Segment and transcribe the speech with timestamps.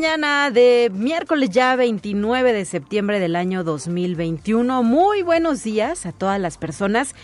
[0.00, 4.82] Mañana de miércoles ya 29 de septiembre del año 2021.
[4.82, 7.14] Muy buenos días a todas las personas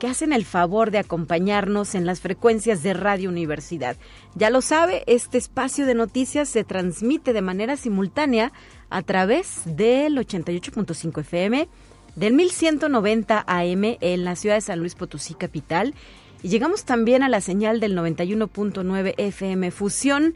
[0.00, 3.96] que hacen el favor de acompañarnos en las frecuencias de Radio Universidad.
[4.34, 8.50] Ya lo sabe, este espacio de noticias se transmite de manera simultánea
[8.90, 11.68] a través del 88.5 FM,
[12.16, 15.94] del 1190 AM en la ciudad de San Luis Potosí capital
[16.42, 20.34] y llegamos también a la señal del 91.9 FM Fusión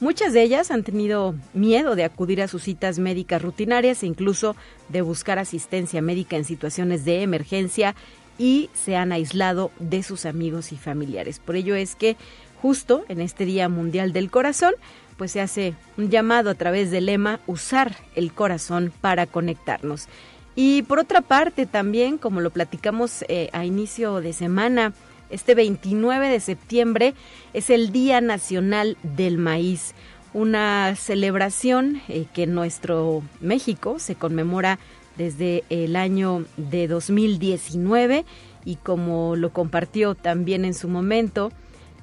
[0.00, 4.56] muchas de ellas han tenido miedo de acudir a sus citas médicas rutinarias e incluso
[4.88, 7.94] de buscar asistencia médica en situaciones de emergencia
[8.38, 11.38] y se han aislado de sus amigos y familiares.
[11.38, 12.16] Por ello es que
[12.62, 14.72] justo en este Día Mundial del Corazón,
[15.18, 20.06] pues se hace un llamado a través del lema usar el corazón para conectarnos.
[20.54, 24.94] Y por otra parte también, como lo platicamos eh, a inicio de semana,
[25.28, 27.14] este 29 de septiembre
[27.52, 29.94] es el Día Nacional del Maíz,
[30.32, 34.78] una celebración eh, que en nuestro México se conmemora
[35.16, 38.24] desde el año de 2019
[38.64, 41.52] y como lo compartió también en su momento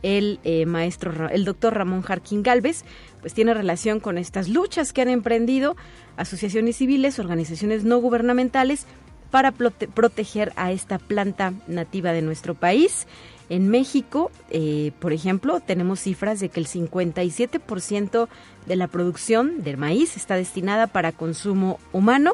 [0.06, 2.86] el eh, maestro, el doctor Ramón Jarquín Galvez,
[3.22, 5.76] pues tiene relación con estas luchas que han emprendido
[6.16, 8.86] asociaciones civiles, organizaciones no gubernamentales
[9.32, 13.08] para proteger a esta planta nativa de nuestro país.
[13.50, 18.30] En México, eh, por ejemplo, tenemos cifras de que el 57%
[18.68, 22.34] de la producción del maíz está destinada para consumo humano,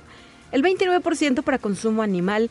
[0.52, 2.50] el 29% para consumo animal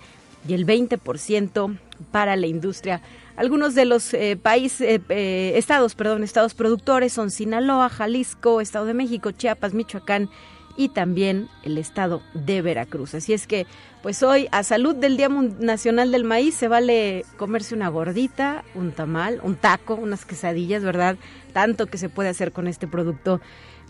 [0.49, 1.79] y el 20%
[2.11, 3.03] para la industria
[3.41, 8.85] algunos de los eh, países, eh, eh, estados, perdón, estados productores son Sinaloa, Jalisco, Estado
[8.85, 10.29] de México, Chiapas, Michoacán
[10.77, 13.15] y también el estado de Veracruz.
[13.15, 13.67] Así es que,
[14.03, 18.93] pues hoy, a salud del Día Nacional del Maíz, se vale comerse una gordita, un
[18.93, 21.17] tamal, un taco, unas quesadillas, ¿verdad?
[21.55, 23.41] Tanto que se puede hacer con este producto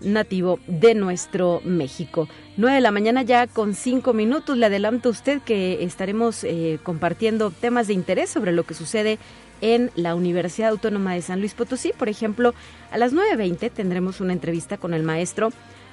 [0.01, 2.29] nativo de nuestro México.
[2.57, 4.57] 9 de la mañana ya con cinco minutos.
[4.57, 9.19] Le adelanto a usted que estaremos eh, compartiendo temas de interés sobre lo que sucede
[9.61, 11.93] en la Universidad Autónoma de San Luis Potosí.
[11.97, 12.55] Por ejemplo,
[12.91, 15.51] a las 9.20 tendremos una entrevista con el maestro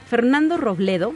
[0.09, 1.13] Fernando Robledo,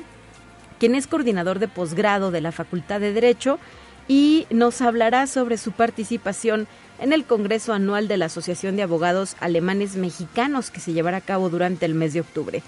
[0.80, 3.60] quien es coordinador de posgrado de la Facultad de Derecho
[4.08, 6.68] y nos hablará sobre su participación
[7.02, 11.22] en el Congreso Anual de la Asociación de Abogados Alemanes Mexicanos que se llevará a
[11.22, 12.62] cabo durante el mes de octubre.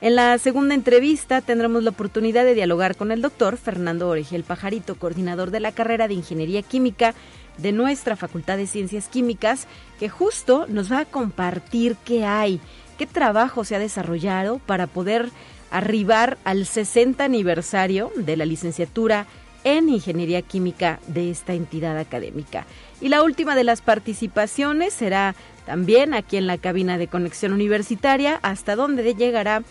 [0.00, 4.96] En la segunda entrevista tendremos la oportunidad de dialogar con el doctor Fernando Oregel Pajarito,
[4.96, 7.14] coordinador de la carrera de Ingeniería Química
[7.58, 9.66] de nuestra Facultad de Ciencias Químicas,
[10.00, 12.60] que justo nos va a compartir qué hay,
[12.98, 15.30] qué trabajo se ha desarrollado para poder
[15.70, 19.26] arribar al 60 aniversario de la licenciatura
[19.64, 22.66] en Ingeniería Química de esta entidad académica.
[23.00, 25.34] Y la última de las participaciones será
[25.66, 29.62] también aquí en la cabina de conexión universitaria, hasta donde llegará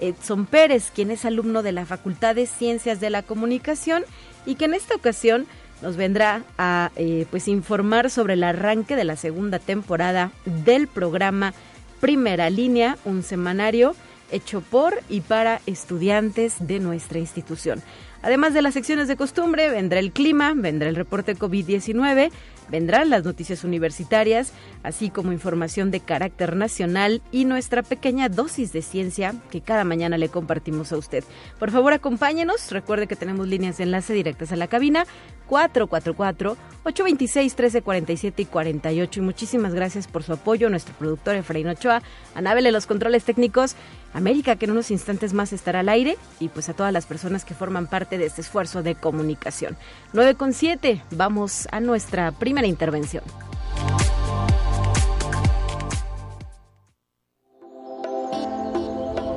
[0.00, 4.04] Edson Pérez, quien es alumno de la Facultad de Ciencias de la Comunicación
[4.46, 5.46] y que en esta ocasión
[5.82, 11.54] nos vendrá a eh, pues informar sobre el arranque de la segunda temporada del programa
[12.00, 13.94] Primera Línea, un semanario
[14.30, 17.82] hecho por y para estudiantes de nuestra institución.
[18.22, 22.30] Además de las secciones de costumbre, vendrá el clima, vendrá el reporte COVID-19,
[22.70, 28.82] vendrán las noticias universitarias, así como información de carácter nacional y nuestra pequeña dosis de
[28.82, 31.24] ciencia que cada mañana le compartimos a usted.
[31.58, 32.70] Por favor, acompáñenos.
[32.70, 35.06] Recuerde que tenemos líneas de enlace directas a la cabina
[35.48, 39.20] 444-826-1347 y 48.
[39.20, 42.02] Y muchísimas gracias por su apoyo, nuestro productor Efraín Ochoa,
[42.34, 43.74] Anabel los controles técnicos,
[44.20, 47.44] América que en unos instantes más estará al aire y pues a todas las personas
[47.44, 49.76] que forman parte de este esfuerzo de comunicación.
[50.12, 53.24] 9 con 7, vamos a nuestra primera intervención.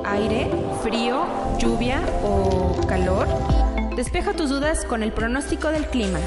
[0.04, 0.50] Aire,
[0.82, 1.26] frío,
[1.58, 3.26] lluvia o calor.
[3.96, 6.20] Despeja tus dudas con el pronóstico del clima.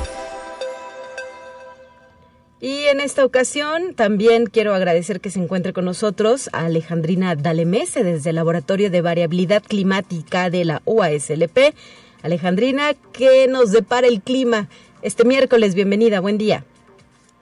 [2.60, 8.04] Y en esta ocasión también quiero agradecer que se encuentre con nosotros a Alejandrina Dalemese
[8.04, 11.76] desde el Laboratorio de Variabilidad Climática de la UASLP.
[12.24, 14.70] Alejandrina, ¿qué nos depara el clima
[15.04, 15.76] este miércoles?
[15.76, 16.64] Bienvenida, buen día.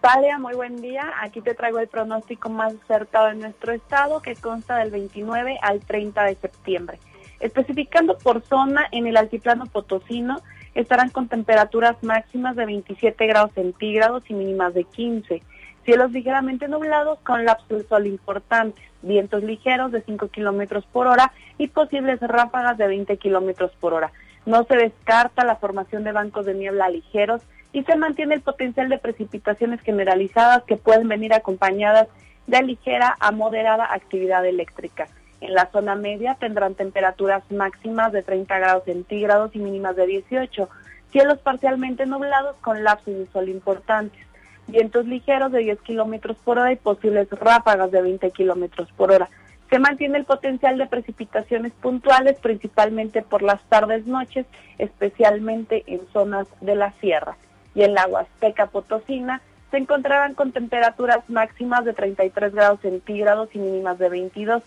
[0.02, 1.10] Talia, muy buen día.
[1.22, 5.80] Aquí te traigo el pronóstico más acertado de nuestro estado, que consta del 29 al
[5.80, 7.00] 30 de septiembre.
[7.40, 10.42] Especificando por zona, en el altiplano potosino
[10.76, 15.42] estarán con temperaturas máximas de 27 grados centígrados y mínimas de 15.
[15.86, 21.32] Cielos ligeramente nublados con lapsos de sol importantes, vientos ligeros de 5 kilómetros por hora
[21.58, 24.12] y posibles ráfagas de 20 kilómetros por hora.
[24.46, 28.90] No se descarta la formación de bancos de niebla ligeros y se mantiene el potencial
[28.90, 32.08] de precipitaciones generalizadas que pueden venir acompañadas
[32.48, 35.08] de ligera a moderada actividad eléctrica.
[35.42, 40.70] En la zona media tendrán temperaturas máximas de 30 grados centígrados y mínimas de 18,
[41.12, 44.20] cielos parcialmente nublados con lapsos de sol importantes,
[44.68, 49.30] vientos ligeros de 10 kilómetros por hora y posibles ráfagas de 20 kilómetros por hora.
[49.70, 54.46] Se mantiene el potencial de precipitaciones puntuales, principalmente por las tardes-noches,
[54.78, 57.36] especialmente en zonas de la sierra.
[57.74, 59.42] Y en la Huasteca Potosina
[59.72, 64.64] se encontrarán con temperaturas máximas de 33 grados centígrados y mínimas de 22.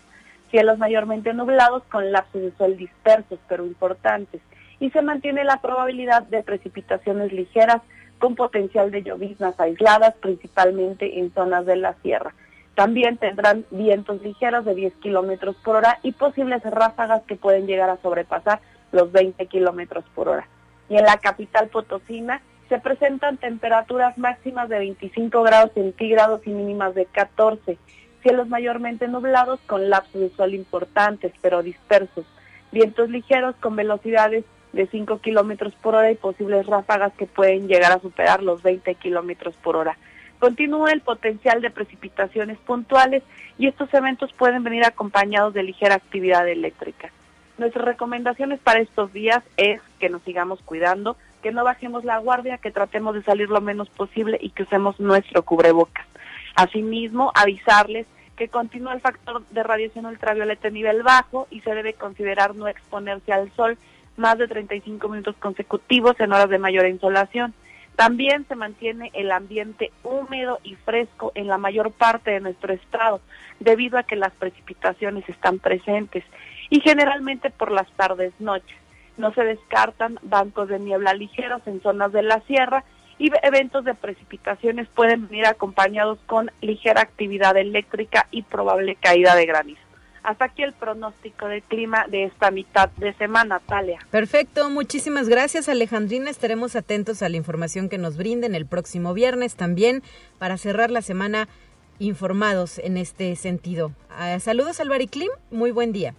[0.51, 4.41] Cielos mayormente nublados con lapsos de sol dispersos pero importantes.
[4.79, 7.81] Y se mantiene la probabilidad de precipitaciones ligeras
[8.19, 12.33] con potencial de lloviznas aisladas, principalmente en zonas de la sierra.
[12.75, 17.89] También tendrán vientos ligeros de 10 kilómetros por hora y posibles ráfagas que pueden llegar
[17.89, 18.61] a sobrepasar
[18.91, 20.47] los 20 kilómetros por hora.
[20.87, 26.95] Y en la capital potosina se presentan temperaturas máximas de 25 grados centígrados y mínimas
[26.95, 27.77] de 14.
[28.21, 32.25] Cielos mayormente nublados con lapsos de sol importantes pero dispersos.
[32.71, 37.91] Vientos ligeros con velocidades de 5 kilómetros por hora y posibles ráfagas que pueden llegar
[37.91, 39.97] a superar los 20 kilómetros por hora.
[40.39, 43.23] Continúa el potencial de precipitaciones puntuales
[43.57, 47.11] y estos eventos pueden venir acompañados de ligera actividad eléctrica.
[47.57, 52.57] Nuestras recomendaciones para estos días es que nos sigamos cuidando, que no bajemos la guardia,
[52.57, 56.08] que tratemos de salir lo menos posible y que usemos nuestro cubrebocas.
[56.59, 61.93] Asimismo, avisarles que continúa el factor de radiación ultravioleta a nivel bajo y se debe
[61.93, 63.77] considerar no exponerse al sol
[64.17, 67.53] más de 35 minutos consecutivos en horas de mayor insolación.
[67.95, 73.21] También se mantiene el ambiente húmedo y fresco en la mayor parte de nuestro estado,
[73.61, 76.25] debido a que las precipitaciones están presentes
[76.69, 78.77] y generalmente por las tardes noches.
[79.15, 82.83] No se descartan bancos de niebla ligeros en zonas de la sierra
[83.19, 89.45] y eventos de precipitaciones pueden venir acompañados con ligera actividad eléctrica y probable caída de
[89.45, 89.81] granizo.
[90.23, 93.99] Hasta aquí el pronóstico del clima de esta mitad de semana, Talia.
[94.09, 96.29] Perfecto, muchísimas gracias Alejandrina.
[96.29, 100.01] Estaremos atentos a la información que nos brinden el próximo viernes también
[100.37, 101.47] para cerrar la semana
[101.99, 103.91] informados en este sentido.
[104.09, 106.15] Ah, saludos al Bariclim, muy buen día.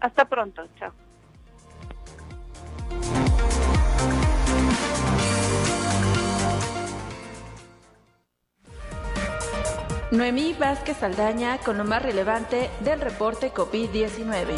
[0.00, 0.92] Hasta pronto, chao.
[10.10, 14.54] Noemí Vázquez Aldaña con lo más relevante del reporte COVID-19.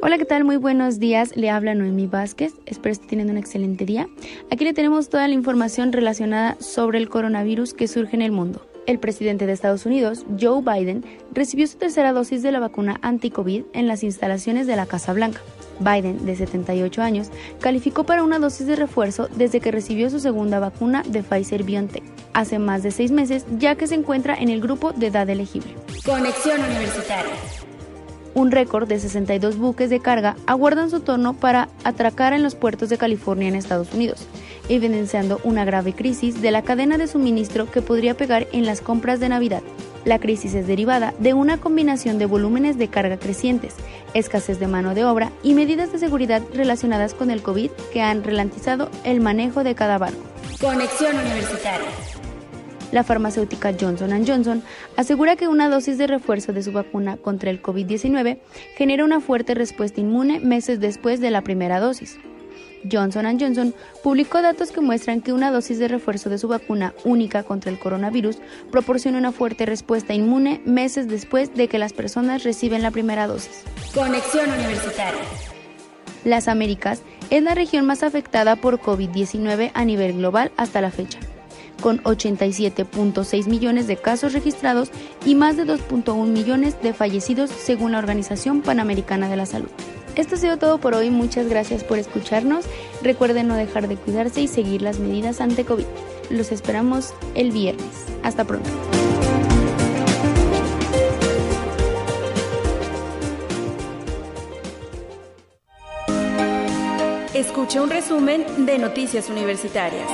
[0.00, 0.44] Hola, ¿qué tal?
[0.44, 1.36] Muy buenos días.
[1.36, 2.54] Le habla Noemí Vázquez.
[2.66, 4.08] Espero esté teniendo un excelente día.
[4.50, 8.64] Aquí le tenemos toda la información relacionada sobre el coronavirus que surge en el mundo.
[8.86, 13.64] El presidente de Estados Unidos, Joe Biden, recibió su tercera dosis de la vacuna anti-COVID
[13.72, 15.40] en las instalaciones de la Casa Blanca.
[15.82, 20.58] Biden, de 78 años, calificó para una dosis de refuerzo desde que recibió su segunda
[20.58, 24.60] vacuna de Pfizer BioNTech hace más de seis meses, ya que se encuentra en el
[24.60, 25.74] grupo de edad elegible.
[26.04, 27.32] Conexión Universitaria.
[28.34, 32.88] Un récord de 62 buques de carga aguardan su turno para atracar en los puertos
[32.88, 34.26] de California en Estados Unidos
[34.68, 39.20] evidenciando una grave crisis de la cadena de suministro que podría pegar en las compras
[39.20, 39.62] de Navidad.
[40.04, 43.76] La crisis es derivada de una combinación de volúmenes de carga crecientes,
[44.14, 48.24] escasez de mano de obra y medidas de seguridad relacionadas con el COVID que han
[48.24, 50.20] ralentizado el manejo de cada barco.
[50.60, 51.86] Conexión Universitaria.
[52.90, 54.62] La farmacéutica Johnson Johnson
[54.96, 58.38] asegura que una dosis de refuerzo de su vacuna contra el COVID-19
[58.76, 62.18] genera una fuerte respuesta inmune meses después de la primera dosis.
[62.90, 67.42] Johnson Johnson publicó datos que muestran que una dosis de refuerzo de su vacuna única
[67.42, 68.38] contra el coronavirus
[68.70, 73.62] proporciona una fuerte respuesta inmune meses después de que las personas reciben la primera dosis.
[73.94, 75.20] Conexión Universitaria.
[76.24, 81.18] Las Américas es la región más afectada por COVID-19 a nivel global hasta la fecha,
[81.80, 84.90] con 87.6 millones de casos registrados
[85.26, 89.70] y más de 2.1 millones de fallecidos según la Organización Panamericana de la Salud.
[90.14, 92.66] Esto ha sido todo por hoy, muchas gracias por escucharnos.
[93.02, 95.86] Recuerden no dejar de cuidarse y seguir las medidas ante COVID.
[96.30, 97.86] Los esperamos el viernes.
[98.22, 98.68] Hasta pronto.
[107.34, 110.08] Escuche un resumen de Noticias Universitarias.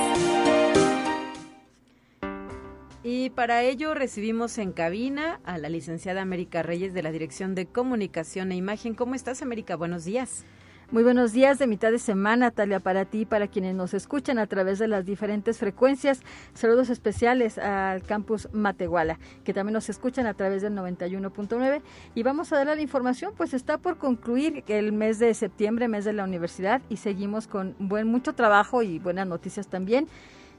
[3.11, 7.65] Y para ello recibimos en cabina a la licenciada América Reyes de la Dirección de
[7.65, 8.93] Comunicación e Imagen.
[8.93, 9.75] ¿Cómo estás, América?
[9.75, 10.45] Buenos días.
[10.91, 14.45] Muy buenos días de mitad de semana, Talia, para ti para quienes nos escuchan a
[14.45, 16.21] través de las diferentes frecuencias.
[16.53, 21.81] Saludos especiales al campus Matehuala, que también nos escuchan a través del 91.9.
[22.13, 26.05] Y vamos a dar la información, pues está por concluir el mes de septiembre, mes
[26.05, 30.07] de la universidad, y seguimos con buen mucho trabajo y buenas noticias también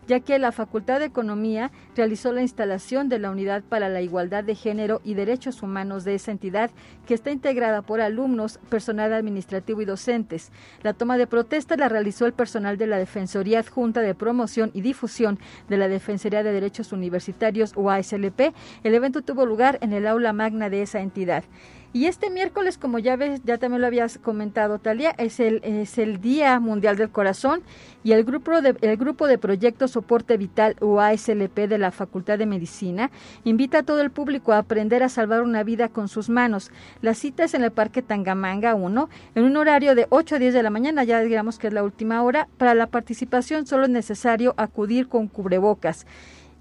[0.07, 4.45] ya que la Facultad de Economía realizó la instalación de la Unidad para la Igualdad
[4.45, 6.71] de Género y Derechos Humanos de esa entidad,
[7.07, 10.51] que está integrada por alumnos, personal administrativo y docentes.
[10.83, 14.81] La toma de protesta la realizó el personal de la Defensoría Adjunta de Promoción y
[14.81, 15.39] Difusión
[15.69, 18.53] de la Defensoría de Derechos Universitarios o ASLP.
[18.83, 21.45] El evento tuvo lugar en el aula magna de esa entidad.
[21.93, 25.99] Y este miércoles, como ya ves, ya también lo habías comentado, Talia, es el, es
[25.99, 27.63] el Día Mundial del Corazón
[28.05, 32.39] y el grupo de, el grupo de proyectos Soporte Vital o ASLP de la Facultad
[32.39, 33.11] de Medicina
[33.43, 36.71] invita a todo el público a aprender a salvar una vida con sus manos.
[37.03, 40.55] La cita es en el Parque Tangamanga 1, en un horario de 8 a 10
[40.55, 42.47] de la mañana, ya digamos que es la última hora.
[42.57, 46.07] Para la participación solo es necesario acudir con cubrebocas.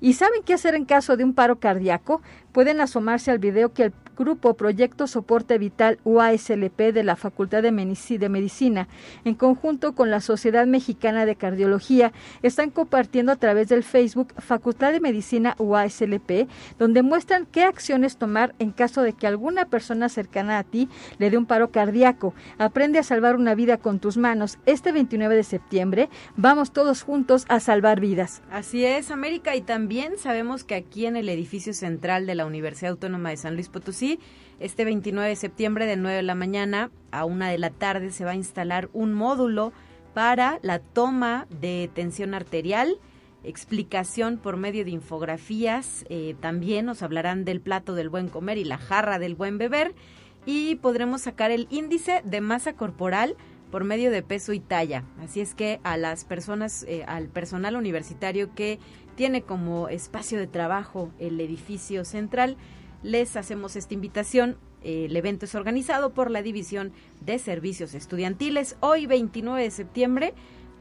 [0.02, 2.22] ¿Y saben qué hacer en caso de un paro cardíaco?
[2.52, 7.72] Pueden asomarse al video que el grupo Proyecto Soporte Vital UASLP de la Facultad de
[7.72, 8.88] Medicina,
[9.24, 12.12] en conjunto con la Sociedad Mexicana de Cardiología,
[12.44, 18.54] están compartiendo a través del Facebook Facultad de Medicina UASLP, donde muestran qué acciones tomar
[18.60, 22.34] en caso de que alguna persona cercana a ti le dé un paro cardíaco.
[22.58, 24.58] Aprende a salvar una vida con tus manos.
[24.66, 28.42] Este 29 de septiembre vamos todos juntos a salvar vidas.
[28.52, 32.92] Así es, América, y también sabemos que aquí en el edificio central de la Universidad
[32.92, 34.20] Autónoma de San Luis Potosí.
[34.60, 38.26] Este 29 de septiembre de 9 de la mañana a 1 de la tarde se
[38.26, 39.74] va a instalar un módulo
[40.14, 42.98] para la toma de tensión arterial,
[43.44, 48.66] explicación por medio de infografías, eh, también nos hablarán del plato del buen comer y
[48.66, 49.94] la jarra del buen beber.
[50.46, 53.36] Y podremos sacar el índice de masa corporal
[53.72, 55.04] por medio de peso y talla.
[55.22, 58.80] Así es que a las personas, eh, al personal universitario que
[59.20, 62.56] tiene como espacio de trabajo el edificio central,
[63.04, 64.56] les hacemos esta invitación.
[64.82, 70.34] El evento es organizado por la División de Servicios Estudiantiles hoy 29 de septiembre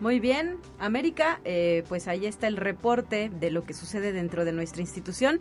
[0.00, 4.52] Muy bien, América, eh, pues ahí está el reporte de lo que sucede dentro de
[4.52, 5.40] nuestra institución.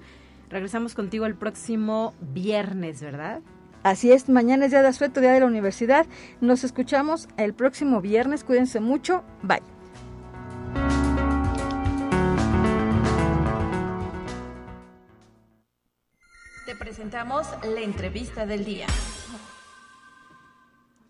[0.50, 3.41] Regresamos contigo el próximo viernes, ¿verdad?
[3.84, 6.08] Así es, mañana es día de asueto, día de la universidad.
[6.41, 8.44] Nos escuchamos el próximo viernes.
[8.44, 9.24] Cuídense mucho.
[9.44, 9.62] Bye.
[16.65, 18.88] Te presentamos la entrevista del día.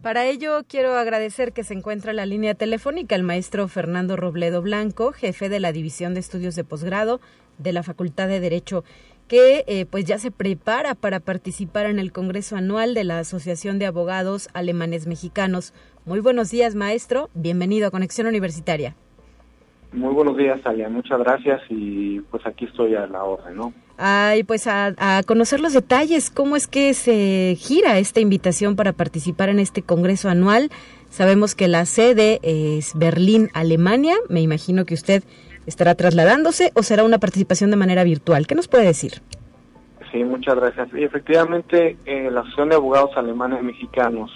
[0.05, 4.61] Para ello quiero agradecer que se encuentra en la línea telefónica el maestro Fernando Robledo
[4.61, 7.21] Blanco, jefe de la División de Estudios de Posgrado
[7.57, 8.83] de la Facultad de Derecho,
[9.27, 13.79] que eh, pues ya se prepara para participar en el Congreso Anual de la Asociación
[13.79, 15.73] de Abogados Alemanes Mexicanos.
[16.05, 17.31] Muy buenos días, maestro.
[17.33, 18.95] Bienvenido a Conexión Universitaria.
[19.95, 20.89] Muy buenos días, Alia.
[20.89, 23.73] Muchas gracias y pues aquí estoy a la orden, ¿no?
[23.97, 24.93] Ay, pues a,
[25.25, 30.27] conocer los detalles, cómo es que se gira esta invitación para participar en este Congreso
[30.27, 30.69] anual.
[31.09, 34.15] Sabemos que la sede es Berlín, Alemania.
[34.27, 35.23] Me imagino que usted
[35.65, 38.47] estará trasladándose o será una participación de manera virtual.
[38.47, 39.21] ¿Qué nos puede decir?
[40.11, 40.89] Sí, muchas gracias.
[40.93, 44.29] Y efectivamente, eh, la Asociación de Abogados Alemanes Mexicanos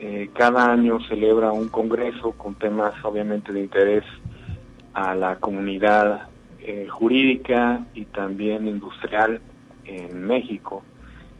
[0.00, 4.04] eh, cada año celebra un congreso con temas obviamente de interés
[4.94, 6.28] a la comunidad
[6.60, 9.40] eh, jurídica y también industrial
[9.84, 10.82] en México.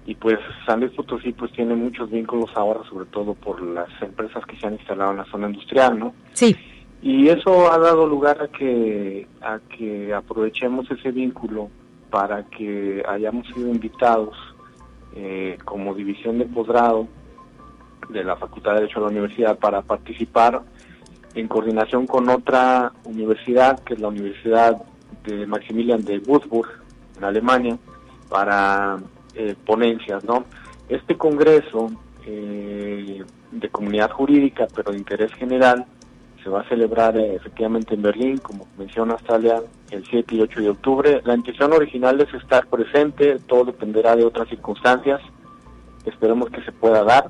[0.06, 4.44] Y pues San Luis Potosí pues tiene muchos vínculos ahora, sobre todo por las empresas
[4.46, 6.14] que se han instalado en la zona industrial, ¿no?
[6.32, 6.56] Sí.
[7.02, 11.70] Y eso ha dado lugar a que, a que aprovechemos ese vínculo
[12.10, 14.36] para que hayamos sido invitados
[15.14, 17.08] eh, como división de posgrado
[18.08, 20.62] de la Facultad de Derecho de la Universidad para participar
[21.34, 24.82] en coordinación con otra universidad, que es la Universidad
[25.24, 26.68] de Maximilian de Würzburg,
[27.18, 27.78] en Alemania,
[28.28, 28.98] para
[29.34, 30.44] eh, ponencias, ¿no?
[30.88, 31.90] Este congreso
[32.26, 35.84] eh, de comunidad jurídica, pero de interés general,
[36.42, 40.60] se va a celebrar eh, efectivamente en Berlín, como menciona Australia, el 7 y 8
[40.60, 41.20] de octubre.
[41.24, 45.20] La intención original es estar presente, todo dependerá de otras circunstancias,
[46.06, 47.28] esperemos que se pueda dar.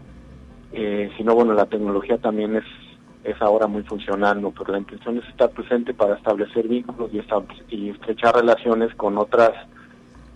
[0.72, 2.64] si no, bueno, la tecnología también es
[3.24, 4.50] es ahora muy funcional, ¿no?
[4.50, 9.52] pero la intención es estar presente para establecer vínculos y, y estrechar relaciones con otras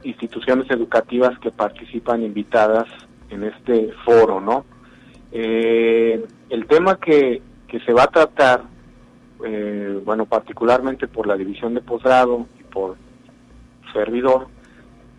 [0.03, 2.87] instituciones educativas que participan invitadas
[3.31, 4.64] en este foro, ¿no?
[5.33, 8.62] Eh, el tema que, que se va a tratar,
[9.44, 12.97] eh, bueno, particularmente por la división de posgrado y por
[13.92, 14.47] servidor,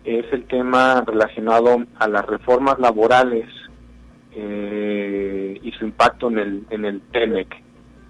[0.04, 3.46] es el tema relacionado a las reformas laborales
[4.32, 5.05] eh,
[5.66, 7.60] y su impacto en el, en el TEMEC,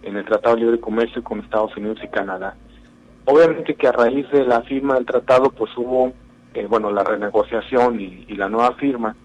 [0.03, 2.55] en el Tratado de Libre Comercio con Estados Unidos y Canadá.
[3.25, 6.13] Obviamente que a raíz de la firma del tratado, pues hubo,
[6.53, 9.17] eh, bueno, la renegociación y, la nueva firma,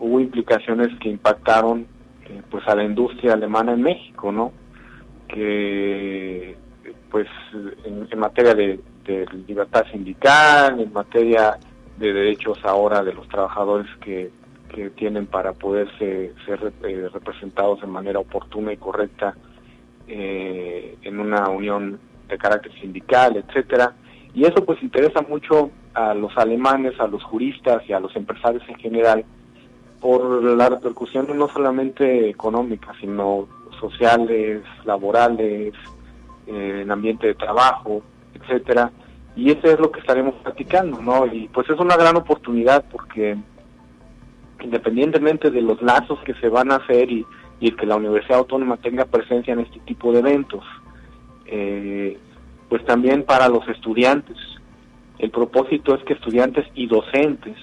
[0.00, 1.86] hubo implicaciones que impactaron
[2.26, 4.52] eh, pues a la industria alemana en México, ¿no?
[5.28, 6.56] Que
[7.08, 7.28] pues
[7.84, 11.56] en, materia de, de, libertad sindical, en materia
[11.98, 14.30] de derechos ahora de los trabajadores que,
[14.74, 19.34] que tienen para poderse ser eh, representados de manera oportuna y correcta
[20.06, 23.94] eh, en una unión de carácter sindical, etcétera.
[24.34, 28.62] Y eso pues interesa mucho a los alemanes, a los juristas y a los empresarios
[28.68, 29.24] en general
[30.00, 35.74] por la repercusión no solamente económica, sino sociales, laborales,
[36.46, 38.02] eh, en ambiente de trabajo,
[38.34, 38.90] etcétera,
[39.36, 41.26] y eso es lo que estaremos platicando, ¿no?
[41.26, 43.36] Y pues es una gran oportunidad porque
[44.62, 47.26] independientemente de los lazos que se van a hacer y,
[47.60, 50.64] y que la Universidad Autónoma tenga presencia en este tipo de eventos,
[51.46, 52.18] eh,
[52.68, 54.36] pues también para los estudiantes.
[55.18, 57.56] El propósito es que estudiantes y docentes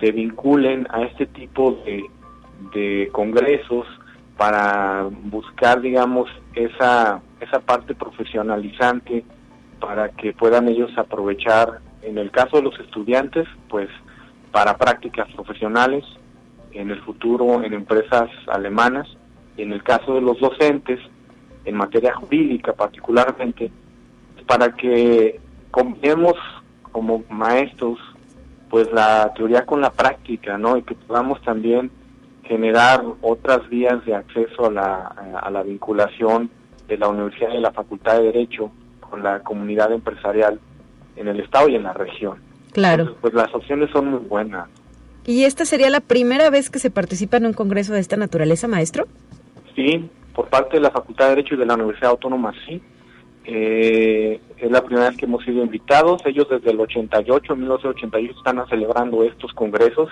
[0.00, 2.04] se vinculen a este tipo de,
[2.74, 3.86] de congresos
[4.36, 9.24] para buscar, digamos, esa, esa parte profesionalizante
[9.80, 13.88] para que puedan ellos aprovechar, en el caso de los estudiantes, pues
[14.50, 16.04] para prácticas profesionales,
[16.72, 19.08] en el futuro en empresas alemanas,
[19.56, 20.98] y en el caso de los docentes,
[21.64, 23.70] en materia jurídica particularmente,
[24.46, 26.34] para que combinemos
[26.90, 27.98] como maestros
[28.68, 30.78] pues la teoría con la práctica, ¿no?
[30.78, 31.90] Y que podamos también
[32.44, 34.96] generar otras vías de acceso a la,
[35.40, 36.50] a la vinculación
[36.88, 40.58] de la universidad y la facultad de derecho con la comunidad empresarial
[41.16, 42.38] en el estado y en la región.
[42.72, 43.16] Claro.
[43.20, 44.68] pues las opciones son muy buenas.
[45.24, 48.66] ¿Y esta sería la primera vez que se participa en un congreso de esta naturaleza,
[48.66, 49.06] maestro?
[49.76, 52.82] Sí, por parte de la Facultad de Derecho y de la Universidad Autónoma, sí.
[53.44, 56.24] Eh, es la primera vez que hemos sido invitados.
[56.26, 60.10] Ellos desde el 88, 1988, están celebrando estos congresos.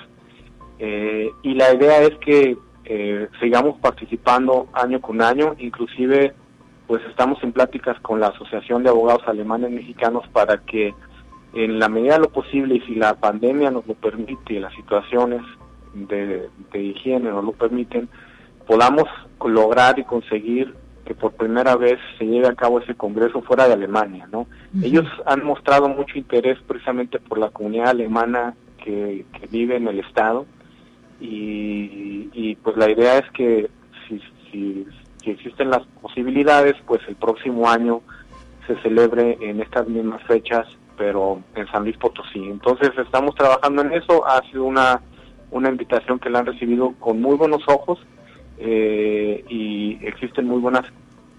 [0.78, 6.34] Eh, y la idea es que eh, sigamos participando año con año, inclusive
[6.86, 10.92] pues estamos en pláticas con la Asociación de Abogados Alemanes Mexicanos para que
[11.52, 14.74] en la medida de lo posible y si la pandemia nos lo permite y las
[14.74, 15.42] situaciones
[15.94, 18.08] de, higiene nos lo permiten,
[18.66, 19.08] podamos
[19.44, 23.72] lograr y conseguir que por primera vez se lleve a cabo ese congreso fuera de
[23.72, 24.46] Alemania, ¿no?
[24.80, 30.46] Ellos han mostrado mucho interés precisamente por la comunidad alemana que, vive en el estado
[31.20, 33.68] y, pues la idea es que
[34.06, 34.86] si, si,
[35.22, 38.02] si existen las posibilidades, pues el próximo año
[38.66, 40.66] se celebre en estas mismas fechas,
[41.00, 42.44] pero en San Luis Potosí.
[42.44, 45.00] Entonces estamos trabajando en eso, ha sido una,
[45.50, 47.98] una invitación que la han recibido con muy buenos ojos
[48.58, 50.84] eh, y existen muy buenas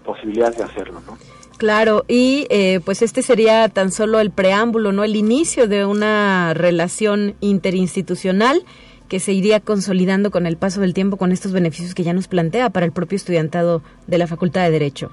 [0.04, 1.16] posibilidades de hacerlo, ¿no?
[1.58, 5.04] Claro, y eh, pues este sería tan solo el preámbulo, ¿no?
[5.04, 8.64] El inicio de una relación interinstitucional
[9.08, 12.26] que se iría consolidando con el paso del tiempo con estos beneficios que ya nos
[12.26, 15.12] plantea para el propio estudiantado de la Facultad de Derecho.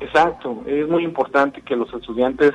[0.00, 2.52] Exacto, es muy importante que los estudiantes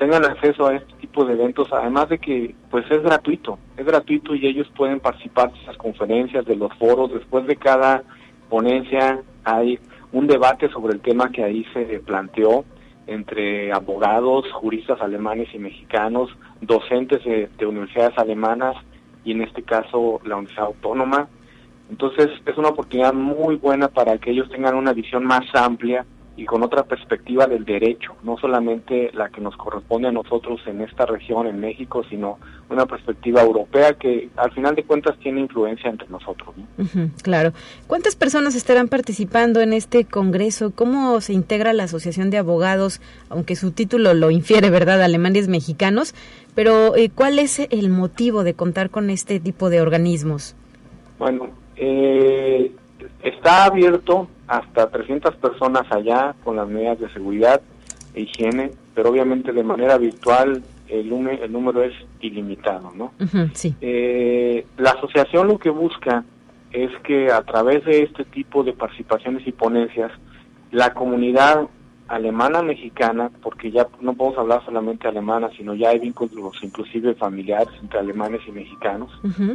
[0.00, 4.34] tengan acceso a este tipo de eventos, además de que pues es gratuito, es gratuito
[4.34, 8.02] y ellos pueden participar de las conferencias, de los foros, después de cada
[8.48, 9.78] ponencia hay
[10.12, 12.64] un debate sobre el tema que ahí se planteó
[13.08, 16.30] entre abogados, juristas alemanes y mexicanos,
[16.62, 18.76] docentes de universidades alemanas
[19.22, 21.28] y en este caso la Universidad Autónoma.
[21.90, 26.06] Entonces es una oportunidad muy buena para que ellos tengan una visión más amplia
[26.40, 30.80] y con otra perspectiva del derecho, no solamente la que nos corresponde a nosotros en
[30.80, 32.38] esta región, en México, sino
[32.70, 36.54] una perspectiva europea que al final de cuentas tiene influencia entre nosotros.
[37.22, 37.52] claro.
[37.86, 40.72] ¿Cuántas personas estarán participando en este Congreso?
[40.74, 46.14] ¿Cómo se integra la Asociación de Abogados, aunque su título lo infiere, ¿verdad?, alemanes mexicanos?
[46.54, 50.56] Pero eh, ¿cuál es el motivo de contar con este tipo de organismos?
[51.18, 52.72] Bueno, eh,
[53.22, 57.60] está abierto hasta 300 personas allá con las medidas de seguridad
[58.14, 63.12] e higiene, pero obviamente de manera virtual el, el número es ilimitado, ¿no?
[63.54, 63.74] sí.
[63.80, 66.24] Eh, la asociación lo que busca
[66.72, 70.12] es que a través de este tipo de participaciones y ponencias,
[70.70, 71.68] la comunidad
[72.10, 77.72] alemana mexicana, porque ya no podemos hablar solamente alemana, sino ya hay vínculos inclusive familiares
[77.80, 79.10] entre alemanes y mexicanos,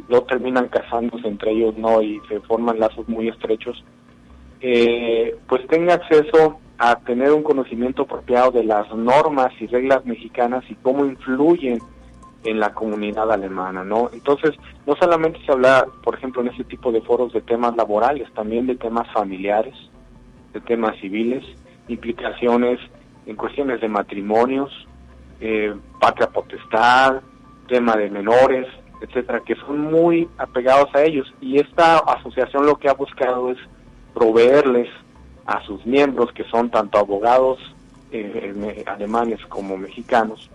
[0.07, 2.01] luego terminan casándose entre ellos, ¿no?
[2.01, 3.83] Y se forman lazos muy estrechos
[4.67, 10.63] eh, pues tenga acceso a tener un conocimiento apropiado de las normas y reglas mexicanas
[10.69, 11.79] y cómo influyen
[12.43, 14.09] en la comunidad alemana, ¿no?
[14.11, 14.55] Entonces,
[14.87, 18.65] no solamente se habla, por ejemplo, en este tipo de foros de temas laborales, también
[18.65, 19.75] de temas familiares,
[20.53, 21.43] de temas civiles,
[21.87, 22.79] implicaciones
[23.25, 24.71] en cuestiones de matrimonios,
[25.39, 27.21] eh, patria potestad,
[27.67, 28.67] tema de menores,
[29.01, 31.33] etcétera, que son muy apegados a ellos.
[31.41, 33.57] Y esta asociación lo que ha buscado es
[34.13, 34.89] proveerles
[35.45, 37.59] a sus miembros, que son tanto abogados
[38.11, 40.49] eh, alemanes como mexicanos,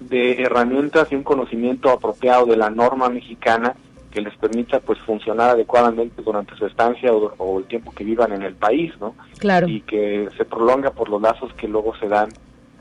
[0.00, 3.74] de herramientas y un conocimiento apropiado de la norma mexicana
[4.18, 8.42] que les permita pues funcionar adecuadamente durante su estancia o, el tiempo que vivan en
[8.42, 9.14] el país, ¿no?
[9.38, 9.68] Claro.
[9.68, 12.28] Y que se prolonga por los lazos que luego se dan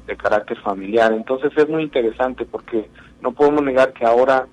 [0.08, 1.14] de carácter familiar.
[1.14, 2.90] Entonces es muy interesante porque
[3.22, 4.48] no podemos negar que ahora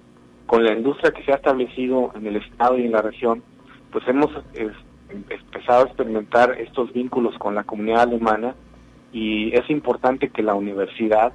[0.45, 3.43] con la industria que se ha establecido en el estado y en la región,
[3.91, 4.31] pues hemos
[5.09, 8.55] empezado a experimentar estos vínculos con la comunidad alemana
[9.11, 11.33] y es importante que la universidad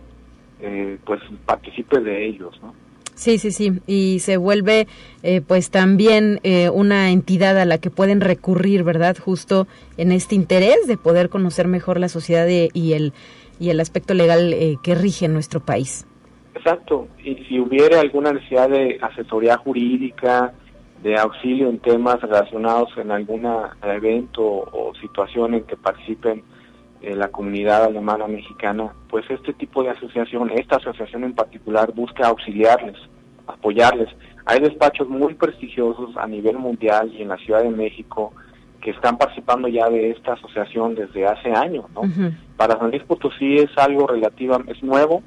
[0.60, 2.76] eh, pues participe de ellos, ¿no?
[3.20, 4.88] Sí, sí, sí, y se vuelve
[5.24, 9.18] eh, pues también eh, una entidad a la que pueden recurrir, ¿verdad?
[9.18, 13.12] Justo en este interés de poder conocer mejor la sociedad y el
[13.60, 16.08] y el aspecto legal que rige en nuestro país.
[16.56, 20.54] Exacto, y si hubiera alguna necesidad de asesoría jurídica,
[21.04, 23.46] de auxilio en temas relacionados en algún
[23.84, 26.42] evento o situación en que participen
[27.02, 32.28] eh, la comunidad alemana mexicana, pues este tipo de asociación, esta asociación en particular, busca
[32.28, 32.98] auxiliarles,
[33.48, 34.10] apoyarles.
[34.46, 38.34] Hay despachos muy prestigiosos a nivel mundial y en la Ciudad de México
[38.82, 42.02] que están participando ya de esta asociación desde hace años, ¿no?
[42.58, 45.22] Para San Luis Potosí es algo relativo, es nuevo,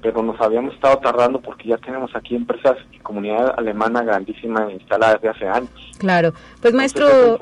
[0.00, 5.14] pero nos habíamos estado tardando porque ya tenemos aquí empresas y comunidad alemana grandísima instalada
[5.14, 5.70] desde hace años.
[5.98, 7.38] Claro, pues maestro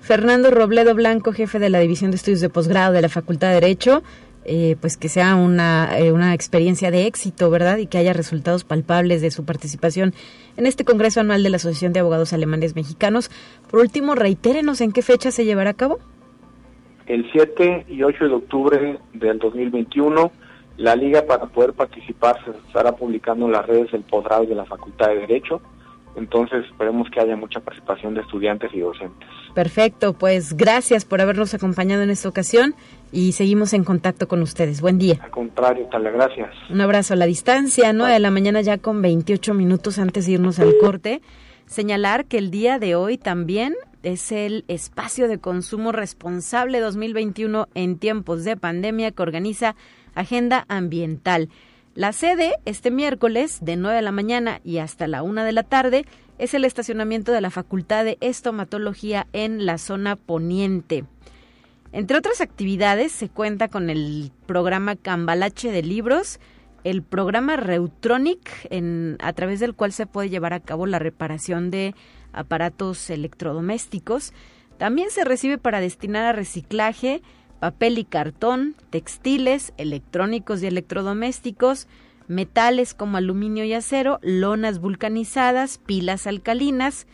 [0.00, 3.54] Fernando Robledo Blanco, jefe de la División de Estudios de Posgrado de la Facultad de
[3.54, 4.02] Derecho,
[4.44, 7.78] eh, pues que sea una, eh, una experiencia de éxito, ¿verdad?
[7.78, 10.14] Y que haya resultados palpables de su participación
[10.56, 13.30] en este Congreso Anual de la Asociación de Abogados Alemanes Mexicanos.
[13.70, 15.98] Por último, reitérenos en qué fecha se llevará a cabo.
[17.06, 20.32] El 7 y 8 de octubre del 2021
[20.76, 24.54] la liga para poder participar se estará publicando en las redes del posgrado y de
[24.54, 25.60] la Facultad de Derecho.
[26.16, 29.28] Entonces esperemos que haya mucha participación de estudiantes y docentes.
[29.54, 32.74] Perfecto, pues gracias por habernos acompañado en esta ocasión
[33.12, 34.80] y seguimos en contacto con ustedes.
[34.80, 35.18] Buen día.
[35.22, 36.50] Al contrario, tal gracias.
[36.70, 38.06] Un abrazo a la distancia, ¿no?
[38.06, 41.20] de la mañana ya con 28 minutos antes de irnos al corte.
[41.66, 47.98] Señalar que el día de hoy también es el espacio de consumo responsable 2021 en
[47.98, 49.74] tiempos de pandemia que organiza
[50.16, 51.48] Agenda Ambiental.
[51.94, 55.62] La sede, este miércoles, de 9 de la mañana y hasta la 1 de la
[55.62, 56.04] tarde,
[56.38, 61.04] es el estacionamiento de la Facultad de Estomatología en la zona poniente.
[61.92, 66.40] Entre otras actividades, se cuenta con el programa Cambalache de Libros,
[66.84, 68.68] el programa Reutronic,
[69.20, 71.94] a través del cual se puede llevar a cabo la reparación de
[72.32, 74.34] aparatos electrodomésticos.
[74.76, 77.22] También se recibe para destinar a reciclaje
[77.58, 81.88] papel y cartón, textiles, electrónicos y electrodomésticos,
[82.28, 87.06] metales como aluminio y acero, lonas vulcanizadas, pilas alcalinas,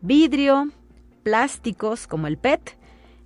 [0.00, 0.70] vidrio,
[1.22, 2.76] plásticos como el PET,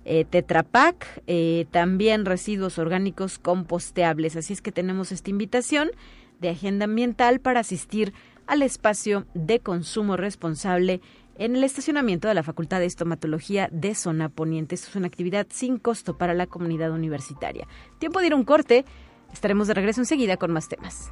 [0.05, 4.37] eh, Tetrapac, eh, también residuos orgánicos composteables.
[4.37, 5.91] Así es que tenemos esta invitación
[6.39, 8.13] de Agenda Ambiental para asistir
[8.45, 11.01] al espacio de consumo responsable
[11.37, 14.75] en el estacionamiento de la Facultad de Estomatología de Zona Poniente.
[14.75, 17.67] Es una actividad sin costo para la comunidad universitaria.
[17.99, 18.85] Tiempo de ir a un corte.
[19.31, 21.11] Estaremos de regreso enseguida con más temas.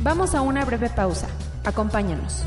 [0.00, 1.28] Vamos a una breve pausa.
[1.64, 2.44] Acompáñanos.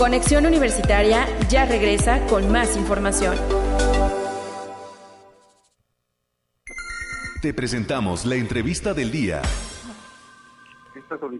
[0.00, 3.36] Conexión Universitaria ya regresa con más información.
[7.42, 9.42] Te presentamos la entrevista del día.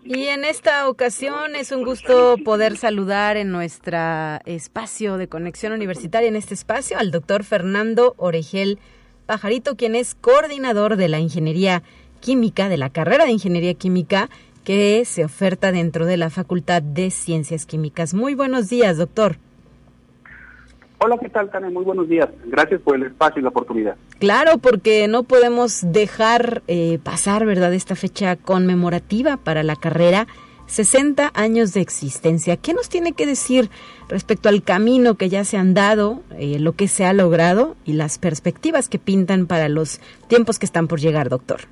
[0.05, 3.97] Y en esta ocasión es un gusto poder saludar en nuestro
[4.45, 8.79] espacio de conexión universitaria, en este espacio, al doctor Fernando Oregel
[9.25, 11.83] Pajarito, quien es coordinador de la Ingeniería
[12.21, 14.29] Química, de la carrera de Ingeniería Química
[14.71, 18.15] que se oferta dentro de la Facultad de Ciencias Químicas.
[18.15, 19.35] Muy buenos días, doctor.
[20.99, 21.71] Hola, ¿qué tal, Tania?
[21.71, 22.29] Muy buenos días.
[22.45, 23.97] Gracias por el espacio y la oportunidad.
[24.21, 30.29] Claro, porque no podemos dejar eh, pasar, ¿verdad?, esta fecha conmemorativa para la carrera.
[30.67, 32.57] 60 años de existencia.
[32.57, 33.71] ¿Qué nos tiene que decir
[34.09, 37.95] respecto al camino que ya se han dado, eh, lo que se ha logrado y
[37.95, 41.63] las perspectivas que pintan para los tiempos que están por llegar, doctor?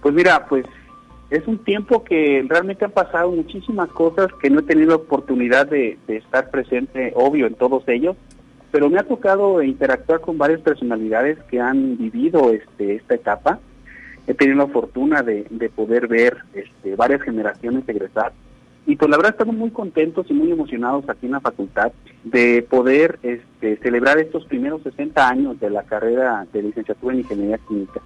[0.00, 0.64] Pues mira, pues
[1.30, 5.96] es un tiempo que realmente han pasado muchísimas cosas que no he tenido oportunidad de,
[6.08, 8.16] estar presente, obvio, en todos ellos,
[8.72, 13.60] pero me ha tocado interactuar con varias personalidades que han vivido este, esta etapa.
[14.26, 18.32] He tenido la fortuna de, poder ver este, varias generaciones egresar
[18.86, 21.92] y pues la verdad estamos muy contentos y muy emocionados aquí en la facultad
[22.24, 27.58] de poder este, celebrar estos primeros 60 años de la carrera de licenciatura en Ingeniería
[27.68, 28.00] Química.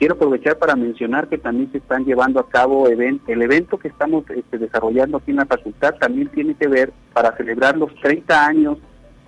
[0.00, 4.24] Quiero aprovechar para mencionar que también se están llevando a cabo el evento que estamos
[4.30, 8.78] este, desarrollando aquí en la facultad, también tiene que ver para celebrar los 30 años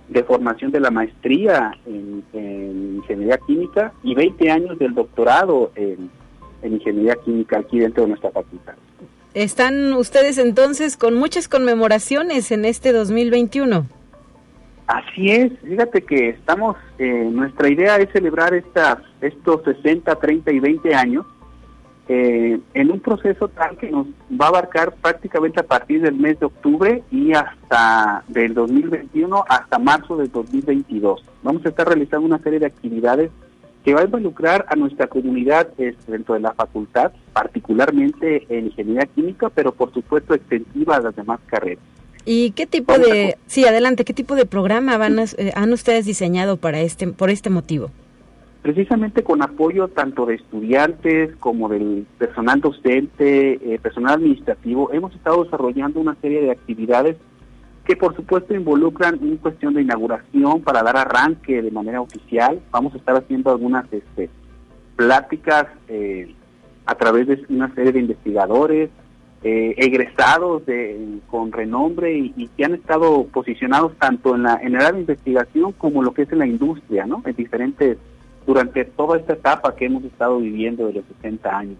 [0.09, 2.23] de formación de la maestría en,
[2.95, 6.09] Ingeniería Química y 20 años del doctorado en,
[6.63, 8.73] en Ingeniería Química aquí dentro de nuestra facultad.
[9.35, 13.85] Están ustedes entonces con muchas conmemoraciones en este 2021.
[14.87, 20.59] Así es, fíjate que estamos, eh, nuestra idea es celebrar estas, estos 60, 30 y
[20.59, 21.25] 20 años
[22.09, 26.37] eh, en un proceso tal que nos va a abarcar prácticamente a partir del mes
[26.37, 31.23] de octubre y hasta del 2021 hasta marzo del 2022.
[31.43, 33.31] Vamos a estar realizando una serie de actividades
[33.85, 35.69] que va a involucrar a nuestra comunidad
[36.07, 41.39] dentro de la facultad, particularmente en ingeniería química, pero por supuesto extensiva a las demás
[41.47, 41.83] carreras.
[42.25, 46.57] ¿Y qué tipo de, sí, adelante, qué tipo de programa van eh, han ustedes diseñado
[46.57, 47.89] para este, por este motivo?
[48.61, 55.43] Precisamente con apoyo tanto de estudiantes como del personal docente, eh, personal administrativo, hemos estado
[55.43, 57.17] desarrollando una serie de actividades
[57.83, 62.61] que por supuesto involucran una cuestión de inauguración para dar arranque de manera oficial.
[62.71, 64.29] Vamos a estar haciendo algunas este,
[64.95, 66.33] pláticas eh,
[66.85, 68.89] a través de una serie de investigadores,
[69.43, 74.77] eh, egresados de, con renombre y, que han estado posicionados tanto en la en el
[74.77, 77.21] área de investigación como lo que es en la industria, ¿no?
[77.25, 77.97] En diferentes
[78.45, 81.77] durante toda esta etapa que hemos estado viviendo de los 60 años.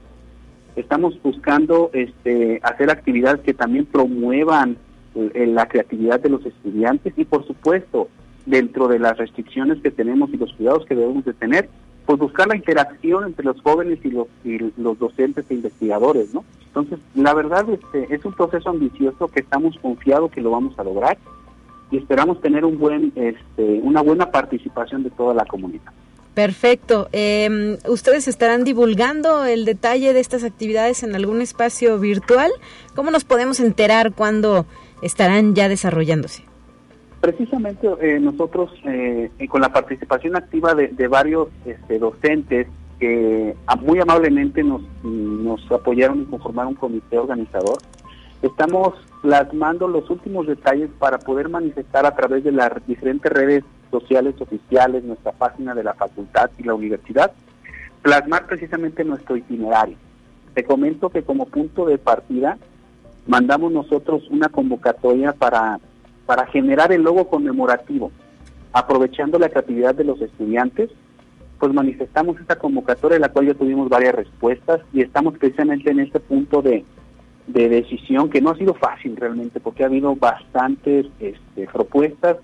[0.76, 4.78] Estamos buscando este hacer actividades que también promuevan
[5.16, 8.10] eh, la creatividad de los estudiantes y por supuesto
[8.46, 11.70] dentro de las restricciones que tenemos y los cuidados que debemos de tener,
[12.06, 16.44] pues buscar la interacción entre los jóvenes y los, y los docentes e investigadores, ¿no?
[16.68, 20.84] Entonces, la verdad este, es un proceso ambicioso que estamos confiados que lo vamos a
[20.84, 21.18] lograr
[21.92, 25.92] y esperamos tener un buen, este, una buena participación de toda la comunidad.
[26.34, 27.10] Perfecto.
[27.12, 32.52] Em, ¿Ustedes estarán divulgando el detalle de estas actividades en algún espacio virtual?
[32.96, 34.66] ¿Cómo nos podemos enterar cuándo
[35.04, 36.44] estarán ya desarrollándose?
[37.24, 42.68] Precisamente eh, nosotros, eh, con la participación activa de, varios este, docentes
[43.00, 47.78] que muy amablemente nos, nos apoyaron en conformar un comité organizador,
[48.42, 54.36] estamos plasmando los últimos detalles para poder manifestar a través de las diferentes redes sociales
[54.42, 57.32] oficiales, nuestra página de la facultad y la universidad,
[58.02, 59.96] plasmar precisamente nuestro itinerario.
[60.56, 62.58] Te comento que como punto de partida
[63.28, 65.80] mandamos nosotros una convocatoria para
[66.26, 68.12] para generar el logo conmemorativo,
[68.72, 70.90] aprovechando la creatividad de los estudiantes,
[71.60, 76.00] pues manifestamos esta convocatoria, en la cual ya tuvimos varias respuestas y estamos precisamente en
[76.00, 76.84] este punto de,
[77.48, 82.38] decisión que no ha sido fácil realmente, porque ha habido bastantes este, propuestas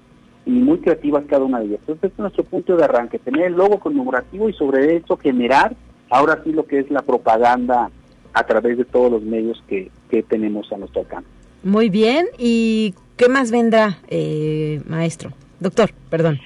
[0.45, 1.79] y muy creativas cada una de ellas.
[1.81, 5.75] Entonces, este es nuestro punto de arranque, tener el logo conmemorativo y sobre eso generar
[6.09, 7.89] ahora sí lo que es la propaganda
[8.33, 11.29] a través de todos los medios que, que tenemos a nuestro alcance.
[11.63, 15.31] Muy bien, ¿y qué más vendrá, eh, maestro?
[15.59, 16.39] Doctor, perdón.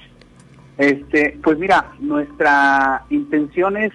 [0.76, 3.92] Este, pues mira, nuestra intención es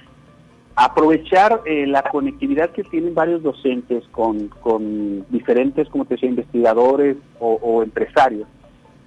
[0.77, 7.17] aprovechar eh, la conectividad que tienen varios docentes con, con diferentes, como te decía, investigadores
[7.37, 8.47] o, empresarios,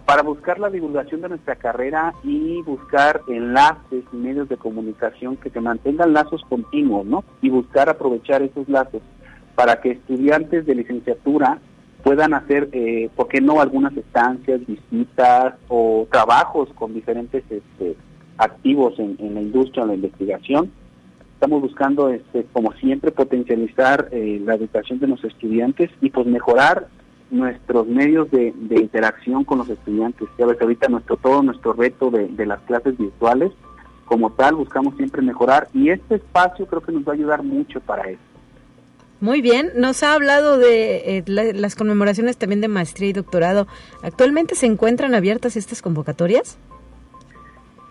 [0.05, 5.49] para buscar la divulgación de nuestra carrera y buscar enlaces y medios de comunicación que
[5.49, 7.25] se mantengan lazos continuos, ¿no?
[7.41, 9.01] Y buscar aprovechar esos lazos
[9.55, 11.59] para que estudiantes de licenciatura
[12.03, 17.97] puedan hacer, eh, ¿por qué no?, algunas estancias, visitas o trabajos con diferentes este,
[18.39, 20.71] activos en, la industria o la investigación.
[21.35, 26.89] Estamos buscando, este, como siempre, potencializar eh, la educación de los estudiantes y pues mejorar
[27.31, 30.29] nuestros medios de, interacción con los estudiantes.
[30.39, 33.53] Ya ves, ahorita nuestro, todo nuestro reto de, de las clases virtuales,
[34.05, 37.81] como tal, buscamos siempre mejorar y este espacio creo que nos va a ayudar mucho
[37.81, 38.32] para eso.
[39.23, 43.69] Muy bien, nos ha hablado de eh, las conmemoraciones también de maestría y doctorado.
[44.03, 46.59] ¿Actualmente se encuentran abiertas estas convocatorias?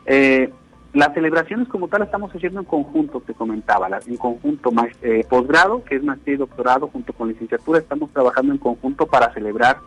[0.06, 0.52] Eh,
[0.92, 4.74] las celebraciones como tal estamos haciendo en conjunto, te comentaba, en conjunto
[5.04, 9.34] eh, posgrado, que es maestría y doctorado, junto con licenciatura, estamos trabajando en conjunto para
[9.34, 9.78] celebrar,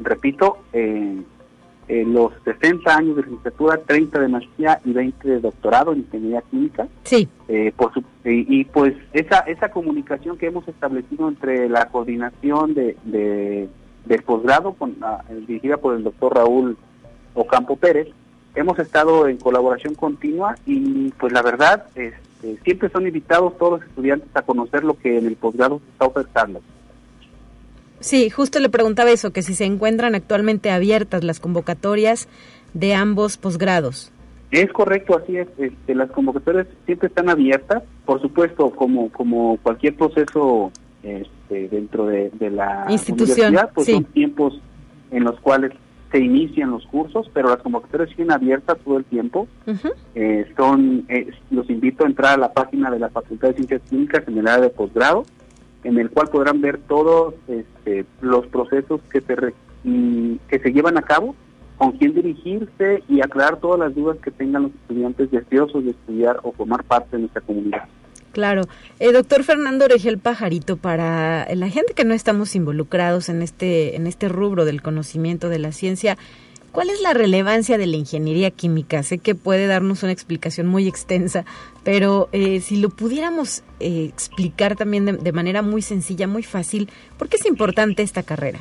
[0.00, 0.58] repito,
[1.88, 6.00] eh, eh, los 60 años de licenciatura, 30 de maestría y 20 de doctorado en
[6.00, 6.86] ingeniería química.
[7.04, 7.28] Sí.
[7.76, 7.92] por
[8.24, 12.96] y, pues esa esa comunicación que hemos establecido entre la coordinación de,
[14.04, 14.96] del posgrado, con,
[15.46, 16.76] dirigida por el doctor Raúl
[17.34, 18.08] Ocampo Pérez,
[18.54, 23.88] hemos estado en colaboración continua y pues la verdad este, siempre son invitados todos los
[23.88, 26.60] estudiantes a conocer lo que en el posgrado se está ofertando.
[28.04, 32.28] Sí, justo le preguntaba eso, que si se encuentran actualmente abiertas las convocatorias
[32.74, 34.12] de ambos posgrados.
[34.50, 35.48] Es correcto, así es.
[35.56, 40.70] Este, las convocatorias siempre están abiertas, por supuesto, como como cualquier proceso
[41.02, 44.60] este, dentro de, la institución, universidad, pues son tiempos
[45.10, 45.72] en los cuales
[46.12, 49.48] se inician los cursos, pero las convocatorias siguen abiertas todo el tiempo.
[50.14, 53.80] Eh, son, eh, los invito a entrar a la página de la Facultad de Ciencias
[53.88, 55.24] Químicas en el área de posgrado,
[55.84, 59.36] en el cual podrán ver todos este, los procesos que se,
[60.48, 61.36] que se llevan a cabo,
[61.76, 66.40] con quién dirigirse y aclarar todas las dudas que tengan los estudiantes deseosos de estudiar
[66.42, 67.84] o formar parte de nuestra comunidad.
[68.32, 68.62] Claro.
[68.98, 74.08] Eh, doctor Fernando Oregel Pajarito, para la gente que no estamos involucrados en este, en
[74.08, 76.16] este rubro del conocimiento de la ciencia,
[76.74, 79.02] ¿cuál es la relevancia de la ingeniería química?
[79.04, 81.44] Sé que puede darnos una explicación muy extensa,
[81.84, 87.28] pero eh, si lo pudiéramos eh, explicar también de, manera muy sencilla, muy fácil, ¿por
[87.28, 88.58] qué es importante esta carrera?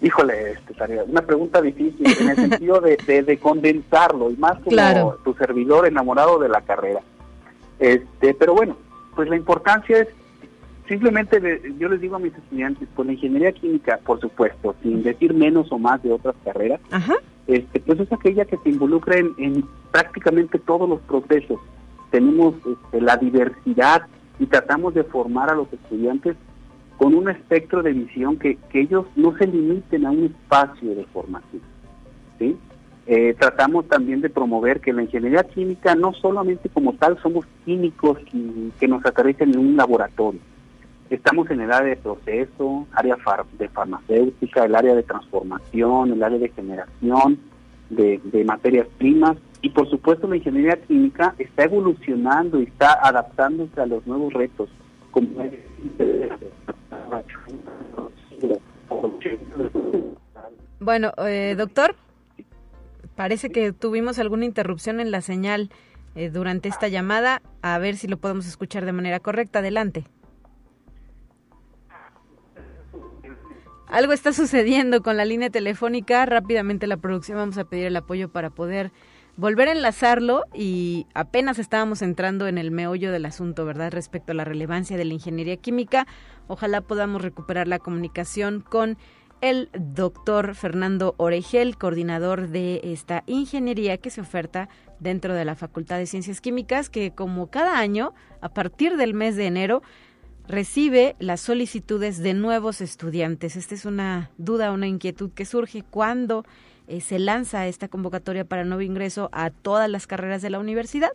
[0.00, 0.74] Híjole, este,
[1.08, 6.38] una pregunta difícil en el sentido de, de, condensarlo y más como tu servidor enamorado
[6.38, 7.00] de la carrera.
[7.80, 8.76] Este, pero bueno,
[9.16, 10.08] pues la importancia es
[10.88, 15.34] simplemente, yo les digo a mis estudiantes, pues la ingeniería química, por supuesto, sin decir
[15.34, 16.80] menos o más de otras carreras,
[17.46, 21.60] este, pues es aquella que se involucra en, prácticamente todos los procesos.
[22.10, 24.02] Tenemos este, la diversidad
[24.38, 26.36] y tratamos de formar a los estudiantes
[26.96, 31.04] con un espectro de visión que, que ellos no se limiten a un espacio de
[31.06, 31.62] formación.
[32.38, 32.56] ¿sí?
[33.06, 38.18] Eh, tratamos también de promover que la ingeniería química no solamente como tal somos químicos
[38.80, 40.40] que nos aterrizan en un laboratorio.
[41.10, 43.16] Estamos en el área de proceso, área
[43.58, 47.38] de farmacéutica, el área de transformación, el área de generación
[47.90, 53.86] de, materias primas y por supuesto la ingeniería química está evolucionando y está adaptándose a
[53.86, 54.68] los nuevos retos.
[60.80, 61.94] Bueno, eh, doctor.
[63.14, 65.70] Parece que tuvimos alguna interrupción en la señal
[66.16, 67.42] eh, durante esta llamada.
[67.62, 69.60] A ver si lo podemos escuchar de manera correcta.
[69.60, 70.04] Adelante.
[73.86, 76.24] Algo está sucediendo con la línea telefónica.
[76.26, 78.92] Rápidamente la producción vamos a pedir el apoyo para poder
[79.36, 83.92] volver a enlazarlo y apenas estábamos entrando en el meollo del asunto, ¿verdad?
[83.92, 86.06] Respecto a la relevancia de la ingeniería química.
[86.46, 88.96] Ojalá podamos recuperar la comunicación con
[89.40, 94.70] el doctor Fernando Oregel, coordinador de esta ingeniería que se oferta
[95.00, 99.36] dentro de la Facultad de Ciencias Químicas, que como cada año, a partir del mes
[99.36, 99.82] de enero,
[100.46, 103.56] recibe las solicitudes de nuevos estudiantes.
[103.56, 106.44] Esta es una duda, una inquietud que surge cuando
[106.86, 111.12] eh, se lanza esta convocatoria para nuevo ingreso a todas las carreras de la universidad.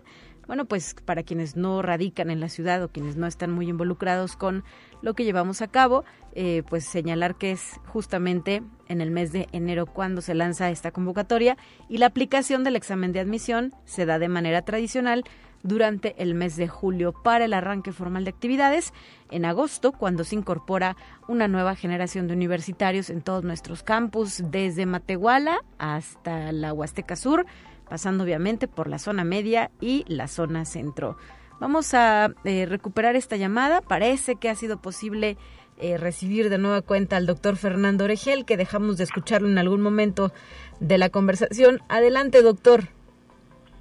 [0.49, 4.35] Bueno, pues para quienes no radican en la ciudad o quienes no están muy involucrados
[4.35, 4.63] con
[5.03, 9.47] lo que llevamos a cabo, eh, pues señalar que es justamente en el mes de
[9.51, 11.55] enero cuando se lanza esta convocatoria
[11.87, 15.23] y la aplicación del examen de admisión se da de manera tradicional
[15.61, 18.91] durante el mes de julio para el arranque formal de actividades,
[19.29, 20.95] en agosto cuando se incorpora
[21.27, 27.45] una nueva generación de universitarios en todos nuestros campus, desde Matehuala hasta la Huasteca Sur,
[27.89, 31.17] pasando obviamente por la zona media y la zona centro.
[31.59, 33.81] Vamos a eh, recuperar esta llamada.
[33.81, 35.37] Parece que ha sido posible
[35.77, 39.81] eh, recibir de nueva cuenta al doctor Fernando Oregel, que dejamos de escucharlo en algún
[39.81, 40.31] momento
[40.79, 41.81] de la conversación.
[41.89, 42.83] Adelante, doctor.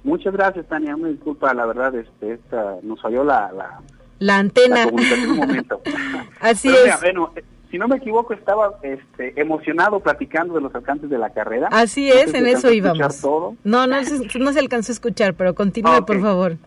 [0.03, 0.95] Muchas gracias, Tania.
[0.97, 3.81] Me disculpa, la verdad, este, esta, nos falló la,
[4.19, 4.87] la, antena.
[4.87, 5.81] un momento.
[6.39, 6.99] Así es.
[7.01, 7.33] bueno,
[7.69, 11.67] si no me equivoco, estaba este, emocionado platicando de los alcances de la carrera.
[11.71, 13.23] Así es, en eso íbamos.
[13.63, 16.57] No, no se, no se alcanzó a escuchar, pero continúe, por favor.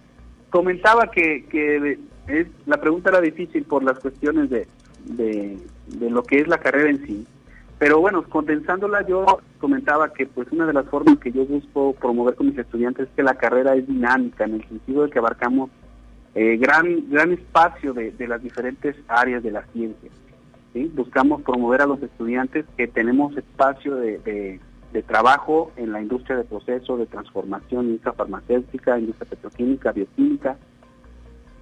[0.50, 1.98] Comentaba que, que
[2.28, 4.68] es, la pregunta era difícil por las cuestiones de,
[5.05, 7.26] de, de lo que es la carrera en sí.
[7.78, 12.36] Pero bueno, condensándola yo comentaba que pues una de las formas que yo busco promover
[12.36, 15.68] con mis estudiantes es que la carrera es dinámica en el sentido de que abarcamos
[16.36, 20.11] eh, gran gran espacio de, de, las diferentes áreas de la ciencia.
[20.75, 24.59] Buscamos promover a los estudiantes que tenemos espacio de,
[25.07, 30.57] trabajo en la industria de proceso, de transformación, industria farmacéutica, industria petroquímica, bioquímica.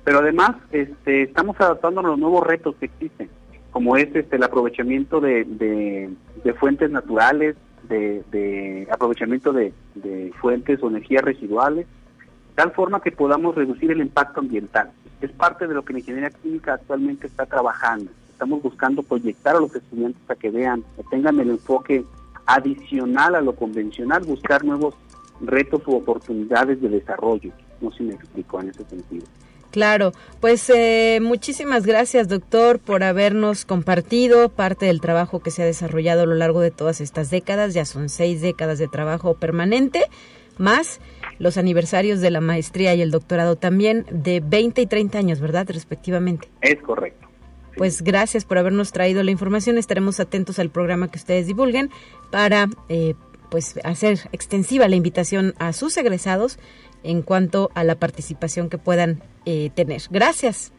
[0.04, 3.28] Pero además este, estamos adaptando a los nuevos retos que existen,
[3.72, 6.08] como es este, el aprovechamiento de,
[6.58, 7.56] fuentes naturales,
[7.88, 11.86] de, aprovechamiento de, de fuentes o energías residuales,
[12.54, 14.92] tal forma que podamos reducir el impacto ambiental.
[15.20, 18.10] Es parte de lo que la ingeniería química actualmente está trabajando.
[18.40, 22.06] Estamos buscando proyectar a los estudiantes a que vean, que tengan el enfoque
[22.46, 24.94] adicional a lo convencional, buscar nuevos
[25.42, 27.52] retos u oportunidades de desarrollo.
[27.82, 29.26] No sé si me explico en ese sentido.
[29.72, 35.66] Claro, pues eh, muchísimas gracias doctor por habernos compartido parte del trabajo que se ha
[35.66, 40.04] desarrollado a lo largo de todas estas décadas, ya son seis décadas de trabajo permanente,
[40.56, 40.98] más
[41.38, 45.66] los aniversarios de la maestría y el doctorado también de 20 y 30 años, ¿verdad?
[45.68, 46.48] Respectivamente.
[46.62, 47.29] Es correcto.
[47.80, 49.78] Pues gracias por habernos traído la información.
[49.78, 51.88] Estaremos atentos al programa que ustedes divulguen
[52.30, 53.14] para eh,
[53.48, 56.58] pues hacer extensiva la invitación a sus egresados
[57.04, 60.02] en cuanto a la participación que puedan eh, tener.
[60.10, 60.74] Gracias.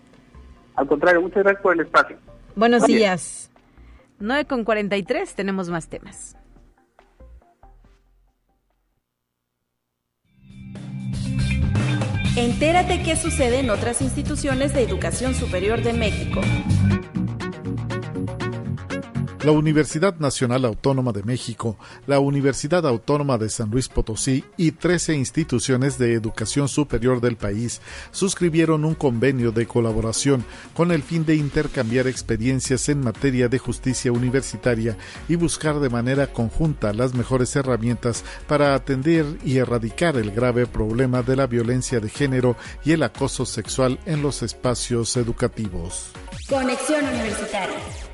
[0.75, 2.17] Al contrario, muchas gracias por el espacio.
[2.55, 3.49] Buenos días.
[4.19, 6.37] 9 con 43, tenemos más temas.
[12.35, 16.41] Entérate qué sucede en otras instituciones de educación superior de México.
[19.43, 21.75] La Universidad Nacional Autónoma de México,
[22.05, 27.81] la Universidad Autónoma de San Luis Potosí y 13 instituciones de educación superior del país
[28.11, 34.11] suscribieron un convenio de colaboración con el fin de intercambiar experiencias en materia de justicia
[34.11, 34.95] universitaria
[35.27, 41.23] y buscar de manera conjunta las mejores herramientas para atender y erradicar el grave problema
[41.23, 46.11] de la violencia de género y el acoso sexual en los espacios educativos.
[46.47, 48.10] Conexión Universitaria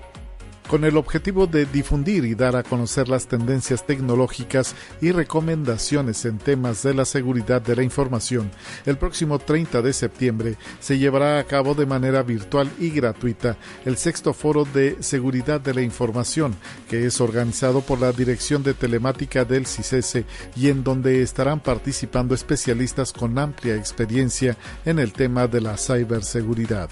[0.68, 6.38] con el objetivo de difundir y dar a conocer las tendencias tecnológicas y recomendaciones en
[6.38, 8.52] temas de la seguridad de la información.
[8.86, 13.98] El próximo 30 de septiembre se llevará a cabo de manera virtual y gratuita el
[13.98, 16.56] sexto foro de seguridad de la información,
[16.90, 22.36] que es organizado por la Dirección de Telemática del CICESE y en donde estarán participando
[22.36, 26.90] especialistas con amplia experiencia en el tema de la ciberseguridad.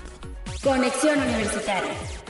[0.63, 2.24] Conexión Universitaria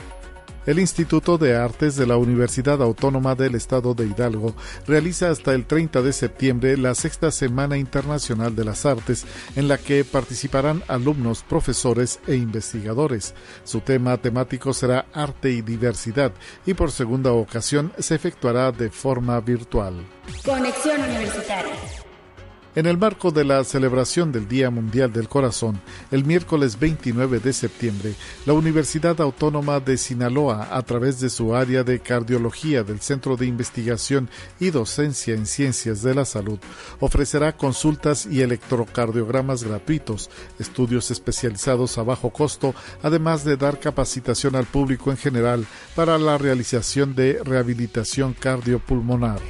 [0.66, 4.54] el Instituto de Artes de la Universidad Autónoma del Estado de Hidalgo
[4.86, 9.78] realiza hasta el 30 de septiembre la sexta Semana Internacional de las Artes, en la
[9.78, 13.34] que participarán alumnos, profesores e investigadores.
[13.64, 16.32] Su tema temático será Arte y Diversidad
[16.66, 19.94] y por segunda ocasión se efectuará de forma virtual.
[20.44, 22.05] Conexión Universitaria.
[22.76, 27.54] En el marco de la celebración del Día Mundial del Corazón, el miércoles 29 de
[27.54, 28.12] septiembre,
[28.44, 33.46] la Universidad Autónoma de Sinaloa, a través de su área de cardiología del Centro de
[33.46, 34.28] Investigación
[34.60, 36.58] y Docencia en Ciencias de la Salud,
[37.00, 44.66] ofrecerá consultas y electrocardiogramas gratuitos, estudios especializados a bajo costo, además de dar capacitación al
[44.66, 45.64] público en general
[45.94, 49.40] para la realización de rehabilitación cardiopulmonar.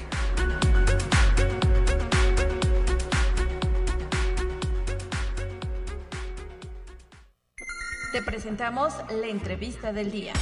[8.23, 10.33] Presentamos la entrevista del día.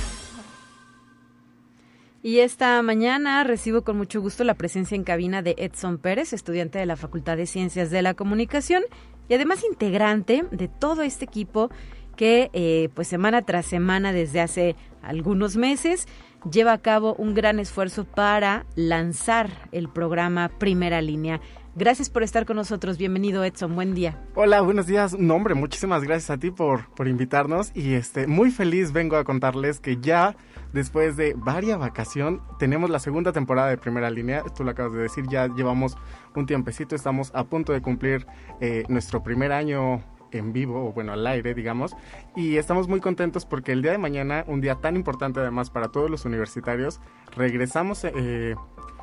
[2.23, 6.79] Y esta mañana recibo con mucho gusto la presencia en cabina de Edson Pérez, estudiante
[6.79, 8.83] de la Facultad de Ciencias de la Comunicación
[9.29, 11.71] y además integrante de todo este equipo
[12.17, 16.07] que eh, pues semana tras semana desde hace algunos meses
[16.51, 21.41] lleva a cabo un gran esfuerzo para lanzar el programa Primera Línea.
[21.77, 22.99] Gracias por estar con nosotros.
[22.99, 23.75] Bienvenido, Edson.
[23.75, 24.23] Buen día.
[24.37, 25.19] Hola, buenos días.
[25.19, 27.73] No, hombre, muchísimas gracias a ti por, por invitarnos.
[27.75, 30.37] Y este, muy feliz vengo a contarles que ya
[30.73, 34.45] después de varias vacación tenemos la segunda temporada de Primera Línea.
[34.57, 35.97] Tú lo acabas de decir, ya llevamos
[36.37, 36.95] un tiempecito.
[36.95, 38.25] Estamos a punto de cumplir
[38.61, 41.97] eh, nuestro primer año en vivo, o bueno, al aire, digamos,
[42.37, 45.89] y estamos muy contentos porque el día de mañana, un día tan importante además para
[45.89, 47.01] todos los universitarios,
[47.37, 48.57] regresamos eh,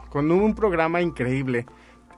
[0.09, 1.65] con un programa increíble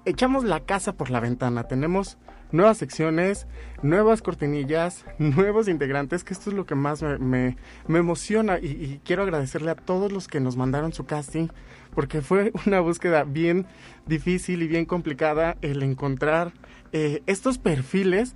[0.06, 1.64] echamos la casa por la ventana.
[1.64, 2.18] Tenemos
[2.52, 3.48] nuevas secciones,
[3.82, 9.72] nuevas cortinillas, nuevos integrantes, que esto es lo que más me, emociona y, quiero agradecerle
[9.72, 11.48] a todos los que nos mandaron su casting,
[11.94, 13.66] porque fue una búsqueda bien
[14.06, 16.54] difícil y bien complicada el encontrar
[16.92, 18.34] eh, estos perfiles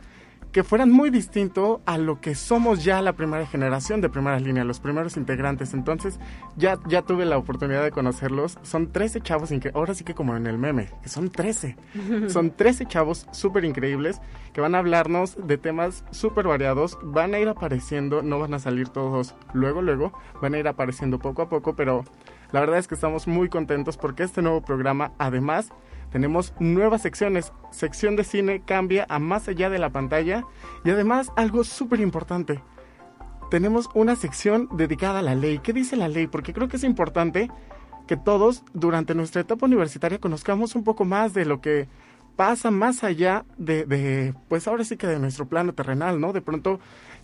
[0.51, 4.63] que fueran muy distinto a lo que somos ya la primera generación de primera línea,
[4.63, 5.73] los primeros integrantes.
[5.73, 6.19] Entonces,
[6.55, 8.57] ya, ya tuve la oportunidad de conocerlos.
[8.63, 11.77] Son 13 chavos, ahora sí que como en el meme, que son 13.
[12.27, 14.21] son 13 chavos súper increíbles
[14.53, 16.97] que van a hablarnos de temas súper variados.
[17.03, 21.19] Van a ir apareciendo, no van a salir todos luego, luego, van a ir apareciendo
[21.19, 22.03] poco a poco, pero
[22.51, 25.69] la verdad es que estamos muy contentos porque este nuevo programa, además,
[26.11, 27.53] tenemos nuevas secciones.
[27.71, 30.45] Sección de cine cambia a más allá de la pantalla
[30.83, 32.61] y además algo súper importante.
[33.49, 35.59] Tenemos una sección dedicada a la ley.
[35.59, 36.27] ¿Qué dice la ley?
[36.27, 37.49] Porque creo que es importante
[38.07, 41.87] que todos durante nuestra etapa universitaria conozcamos un poco más de lo que
[42.35, 46.33] pasa más allá de, de pues ahora sí que de nuestro plano terrenal, ¿no?
[46.33, 46.79] De pronto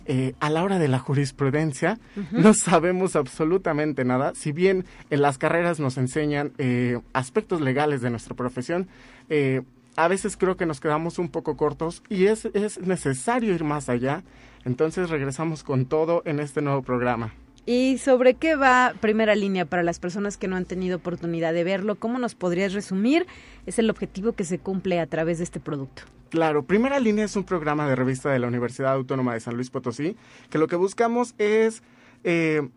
[0.06, 1.98] eh, a la hora de la jurisprudencia
[2.32, 4.32] no sabemos absolutamente nada.
[4.34, 8.88] Si bien en las carreras nos enseñan eh, aspectos legales de nuestra profesión,
[9.28, 9.62] eh,
[9.96, 13.88] a veces creo que nos quedamos un poco cortos y es, es necesario ir más
[13.88, 14.22] allá.
[14.64, 17.32] Entonces regresamos con todo en este nuevo programa.
[17.66, 21.64] ¿Y sobre qué va Primera Línea para las personas que no han tenido oportunidad de
[21.64, 21.94] verlo?
[21.94, 23.26] ¿Cómo nos podrías resumir?
[23.64, 26.02] Es el objetivo que se cumple a través de este producto.
[26.28, 29.70] Claro, Primera Línea es un programa de revista de la Universidad Autónoma de San Luis
[29.70, 30.16] Potosí,
[30.50, 31.82] que lo que buscamos es
[32.22, 32.68] eh,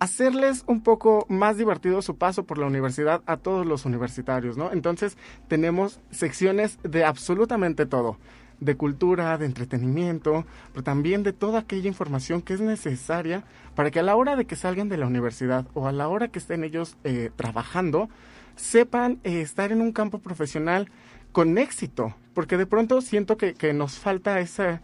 [0.00, 4.72] hacerles un poco más divertido su paso por la universidad a todos los universitarios, ¿no?
[4.72, 8.16] Entonces tenemos secciones de absolutamente todo
[8.62, 13.42] de cultura, de entretenimiento, pero también de toda aquella información que es necesaria
[13.74, 16.28] para que a la hora de que salgan de la universidad o a la hora
[16.28, 18.08] que estén ellos eh, trabajando,
[18.54, 20.88] sepan eh, estar en un campo profesional
[21.32, 24.80] con éxito, porque de pronto siento que, que nos falta ese,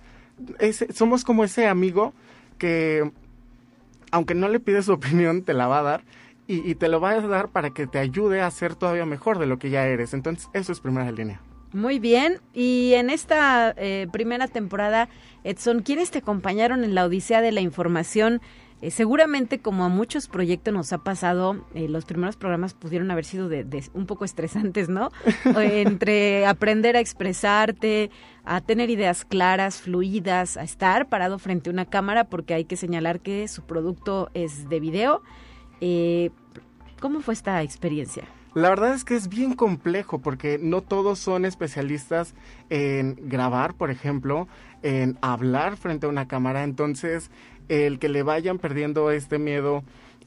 [0.58, 2.14] ese, somos como ese amigo
[2.58, 3.12] que,
[4.10, 6.04] aunque no le pides su opinión, te la va a dar
[6.48, 9.38] y, y, te lo va a dar para que te ayude a ser todavía mejor
[9.38, 10.14] de lo que ya eres.
[10.14, 11.42] Entonces, eso es primera línea.
[11.72, 15.08] Muy bien, y en esta eh, primera temporada,
[15.44, 18.40] Edson, ¿quiénes te acompañaron en la Odisea de la Información?
[18.80, 23.24] Eh, seguramente, como a muchos proyectos nos ha pasado, eh, los primeros programas pudieron haber
[23.24, 25.10] sido de, de un poco estresantes, ¿no?
[25.60, 28.10] Entre aprender a expresarte,
[28.44, 32.76] a tener ideas claras, fluidas, a estar parado frente a una cámara, porque hay que
[32.76, 35.22] señalar que su producto es de video.
[35.80, 36.30] Eh,
[37.00, 38.24] ¿Cómo fue esta experiencia?
[38.58, 42.34] La verdad es que es bien complejo porque no todos son especialistas
[42.70, 44.48] en grabar, por ejemplo,
[44.82, 46.64] en hablar frente a una cámara.
[46.64, 47.30] Entonces,
[47.68, 49.84] el que le vayan perdiendo este miedo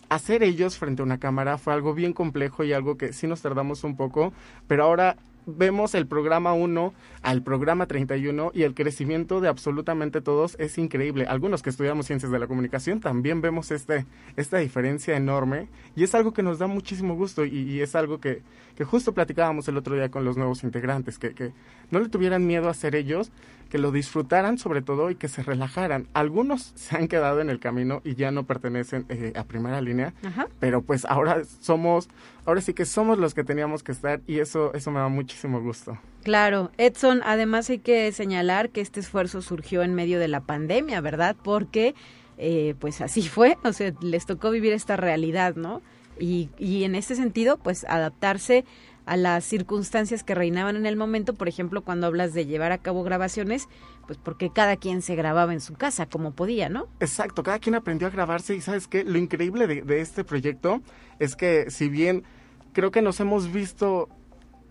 [0.08, 3.28] a ser ellos frente a una cámara fue algo bien complejo y algo que sí
[3.28, 4.32] nos tardamos un poco,
[4.66, 10.56] pero ahora vemos el programa 1 al programa 31 y el crecimiento de absolutamente todos
[10.60, 11.26] es increíble.
[11.26, 16.16] Algunos que estudiamos ciencias de la comunicación también vemos este, esta diferencia enorme y es
[16.16, 18.42] algo que nos da muchísimo gusto y, y es algo que,
[18.76, 21.54] que, justo platicábamos el otro día con los nuevos integrantes, que, que
[21.90, 23.32] no le tuvieran miedo a ser ellos,
[23.72, 26.08] que lo disfrutaran sobre todo y que se relajaran.
[26.14, 30.14] Algunos se han quedado en el camino y ya no pertenecen eh, a primera línea,
[30.24, 30.48] Ajá.
[30.60, 32.10] pero pues ahora somos,
[32.46, 35.62] ahora sí que somos los que teníamos que estar y eso, eso me da muchísimo
[35.62, 35.98] gusto.
[36.24, 41.00] Claro, Edson, además hay que señalar que este esfuerzo surgió en medio de la pandemia,
[41.00, 41.38] ¿verdad?
[41.42, 41.96] Porque
[42.38, 45.82] eh, pues así fue, o sea, les tocó vivir esta realidad, ¿no?
[46.20, 48.66] Y, y en este sentido, pues adaptarse
[49.12, 52.78] a las circunstancias que reinaban en el momento, por ejemplo, cuando hablas de llevar a
[52.78, 53.68] cabo grabaciones,
[54.08, 56.88] pues porque cada quien se grababa en su casa como podía, ¿no?
[57.02, 60.82] Exacto, cada quien aprendió a grabarse y sabes qué, lo increíble de, de este proyecto
[61.20, 62.24] es que si bien
[62.72, 64.08] creo que nos hemos visto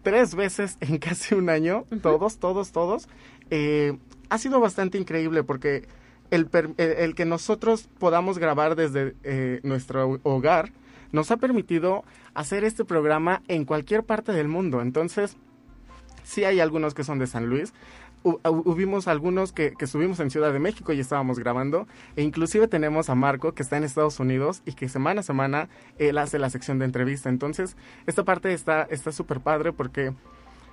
[0.03, 2.01] tres veces en casi un año, uh -huh.
[2.01, 3.09] todos, todos, todos,
[3.51, 3.99] eh,
[4.31, 5.87] ha sido bastante increíble porque
[6.31, 10.73] el, el, el, que nosotros podamos grabar desde eh, nuestro hogar
[11.13, 12.05] nos ha permitido
[12.35, 14.81] hacer este programa en cualquier parte del mundo.
[14.81, 15.37] Entonces,
[16.23, 17.73] sí hay algunos que son de San Luis.
[18.23, 21.87] Hubimos algunos que, que estuvimos en Ciudad de México y estábamos grabando.
[22.17, 25.69] E inclusive tenemos a Marco que está en Estados Unidos y que semana a semana
[25.99, 27.31] él hace la sección de entrevista.
[27.31, 29.11] Entonces, esta parte está está
[29.43, 30.13] padre porque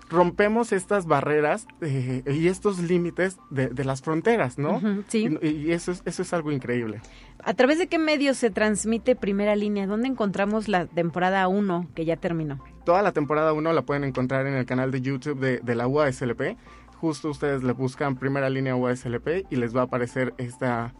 [0.10, 4.78] rompemos estas barreras eh, y estos límites de, de, las fronteras, ¿no?
[4.78, 5.38] Uh -huh, sí.
[5.42, 7.02] Y, y, eso, es, eso es algo increíble.
[7.44, 9.88] ¿A través de qué medios se transmite Primera Línea?
[9.88, 12.64] ¿Dónde encontramos la temporada 1 que ya terminó?
[12.86, 15.88] Toda la temporada 1 la pueden encontrar en el canal de YouTube de, de la
[15.88, 16.58] UASLP.
[16.96, 20.94] Justo ustedes le buscan Primera Línea UASLP y les va a aparecer esta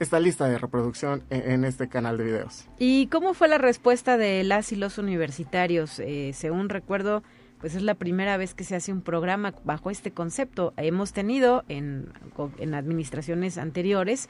[0.00, 2.68] esta lista de reproducción en, en, este canal de videos.
[2.78, 5.98] ¿Y cómo fue la respuesta de las y los universitarios?
[5.98, 7.24] Eh, según recuerdo,
[7.60, 10.72] pues es la primera vez que se hace un programa bajo este concepto.
[10.76, 12.12] Hemos tenido en,
[12.58, 14.28] en administraciones anteriores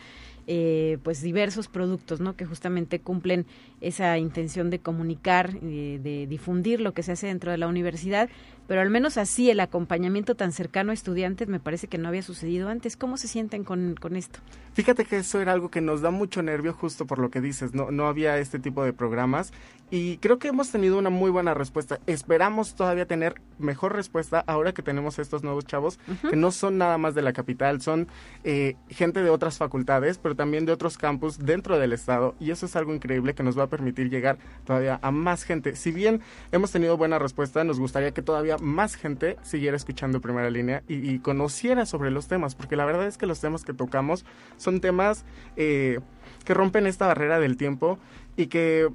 [0.50, 2.34] eh, pues diversos productos, ¿no?
[2.34, 3.44] Que justamente cumplen
[3.82, 8.30] esa intención de comunicar, eh, de difundir lo que se hace dentro de la universidad,
[8.66, 12.22] pero al menos así el acompañamiento tan cercano a estudiantes me parece que no había
[12.22, 12.96] sucedido antes.
[12.96, 14.40] ¿Cómo se sienten con, con esto?
[14.72, 17.74] Fíjate que eso era algo que nos da mucho nervio justo por lo que dices,
[17.74, 19.52] no, no había este tipo de programas
[19.90, 21.98] y creo que hemos tenido una muy buena respuesta.
[22.06, 26.98] Esperamos todavía tener mejor respuesta ahora que tenemos estos nuevos chavos que no son nada
[26.98, 28.06] más de la capital, son
[28.44, 32.64] eh, gente de otras facultades, pero también de otros campus dentro del estado y eso
[32.64, 35.74] es algo increíble que nos va a permitir llegar todavía a más gente.
[35.76, 36.22] Si bien
[36.52, 41.18] hemos tenido buena respuesta, nos gustaría que todavía más gente siguiera escuchando Primera Línea y,
[41.18, 44.24] conociera sobre los temas, porque la verdad es que los temas que tocamos
[44.56, 45.24] son temas
[45.56, 45.98] eh,
[46.44, 47.98] que rompen esta barrera del tiempo
[48.36, 48.88] y que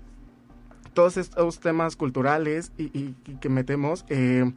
[0.94, 4.50] todos estos temas culturales y, que metemos eh,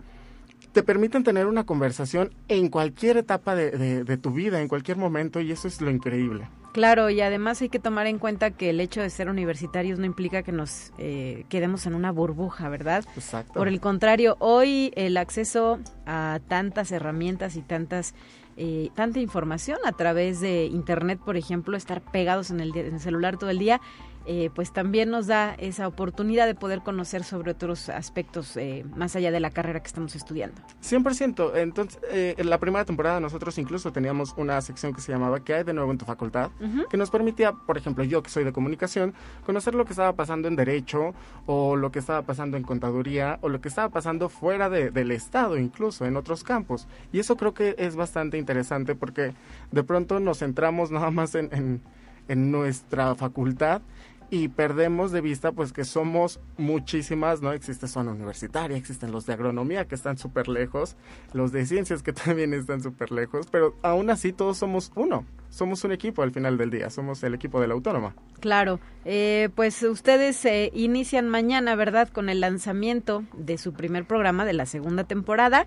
[0.77, 5.51] te permiten tener una conversación en cualquier etapa de, tu vida, en cualquier momento, y
[5.51, 6.51] eso es lo increíble.
[6.74, 10.05] Claro, y además hay que tomar en cuenta que el hecho de ser universitarios no
[10.05, 13.07] implica que nos eh, quedemos en una burbuja, ¿verdad?
[13.14, 13.55] Exacto.
[13.55, 18.14] Por el contrario, hoy el acceso a tantas herramientas y tantas
[18.59, 23.01] eh, tanta información a través de internet, por ejemplo, estar pegados en el, en el
[23.01, 23.81] celular todo el día
[24.29, 29.14] eh, pues también nos da esa oportunidad de poder conocer sobre otros aspectos eh, más
[29.14, 30.61] allá de la carrera que estamos estudiando.
[30.83, 31.53] 100%.
[31.55, 35.55] Entonces, eh, en la primera temporada nosotros incluso teníamos una sección que se llamaba ¿Qué
[35.55, 36.51] hay de nuevo en tu facultad?
[36.91, 39.14] Que nos permitía, por ejemplo, yo que soy de comunicación,
[39.45, 41.14] conocer lo que estaba pasando en derecho
[41.47, 45.57] o lo que estaba pasando en contaduría o lo que estaba pasando fuera del Estado
[45.57, 46.89] incluso, en otros campos.
[47.12, 49.35] Y eso creo que es bastante interesante porque
[49.70, 51.81] de pronto nos centramos nada más en,
[52.29, 53.83] en nuestra facultad
[54.31, 57.53] y perdemos de vista pues que somos muchísimas, ¿no?
[57.53, 60.97] Existe zona universitaria, existen los de agronomía que están súper lejos,
[61.33, 65.85] los de ciencias que también están súper lejos, pero aún así todos somos uno, somos
[65.85, 68.14] un equipo al final del día, somos el equipo de la autónoma.
[68.41, 72.09] Claro, eh, pues ustedes se inician mañana, ¿verdad?
[72.09, 75.66] Con el lanzamiento de su primer programa de la segunda temporada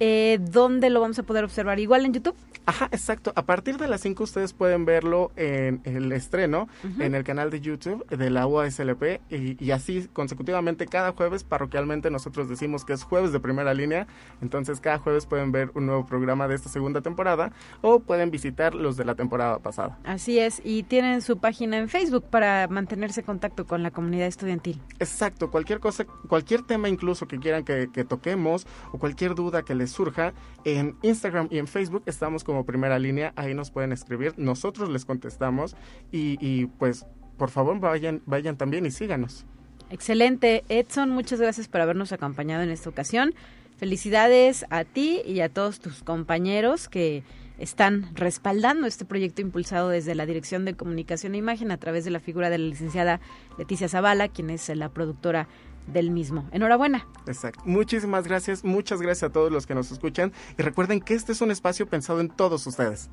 [0.00, 1.78] eh, ¿dónde lo vamos a poder observar?
[1.78, 2.34] ¿Igual en YouTube?
[2.66, 3.32] Ajá, exacto.
[3.36, 7.60] A partir de las 5 ustedes pueden verlo en el estreno, en el canal de
[7.60, 13.02] YouTube de la UASLP y, y, así consecutivamente cada jueves parroquialmente nosotros decimos que es
[13.02, 14.06] jueves de primera línea,
[14.40, 18.74] entonces cada jueves pueden ver un nuevo programa de esta segunda temporada o pueden visitar
[18.74, 19.98] los de la temporada pasada.
[20.04, 24.28] Así es, y tienen su página en Facebook para mantenerse en contacto con la comunidad
[24.28, 24.80] estudiantil.
[24.98, 29.74] Exacto, cualquier cosa, cualquier tema incluso que quieran que, que toquemos o cualquier duda que
[29.74, 30.32] les surja,
[30.64, 35.04] en Instagram y en Facebook estamos como primera línea, ahí nos pueden escribir, nosotros les
[35.04, 35.76] contestamos
[36.10, 39.44] y, pues por favor vayan, vayan también y síganos.
[39.90, 43.34] Excelente, Edson, muchas gracias por habernos acompañado en esta ocasión.
[43.76, 47.24] Felicidades a ti y a todos tus compañeros que
[47.60, 52.10] están respaldando este proyecto impulsado desde la Dirección de Comunicación e Imagen a través de
[52.10, 53.20] la figura de la licenciada
[53.58, 55.46] Leticia Zavala, quien es la productora
[55.86, 56.48] del mismo.
[56.52, 57.06] Enhorabuena.
[57.26, 57.62] Exacto.
[57.64, 61.40] Muchísimas gracias, muchas gracias a todos los que nos escuchan y recuerden que este es
[61.40, 63.10] un espacio pensado en todos ustedes.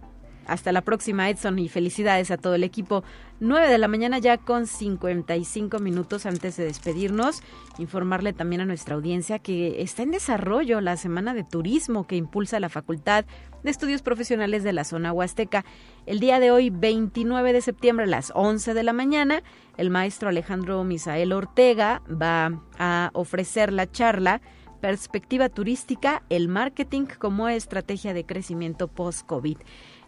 [0.48, 3.04] Hasta la próxima, Edson, y felicidades a todo el equipo.
[3.42, 7.44] 9 de la mañana ya con 55 minutos antes de despedirnos.
[7.78, 12.60] Informarle también a nuestra audiencia que está en desarrollo la Semana de Turismo que impulsa
[12.60, 13.26] la Facultad
[13.64, 15.66] de Estudios Profesionales de la Zona Huasteca.
[16.06, 19.44] El día de hoy, 29 de septiembre a las 11 de la mañana,
[19.76, 24.42] el maestro Alejandro Misael Ortega va a ofrecer la charla
[24.82, 29.58] Perspectiva Turística, el marketing como estrategia de crecimiento post-COVID.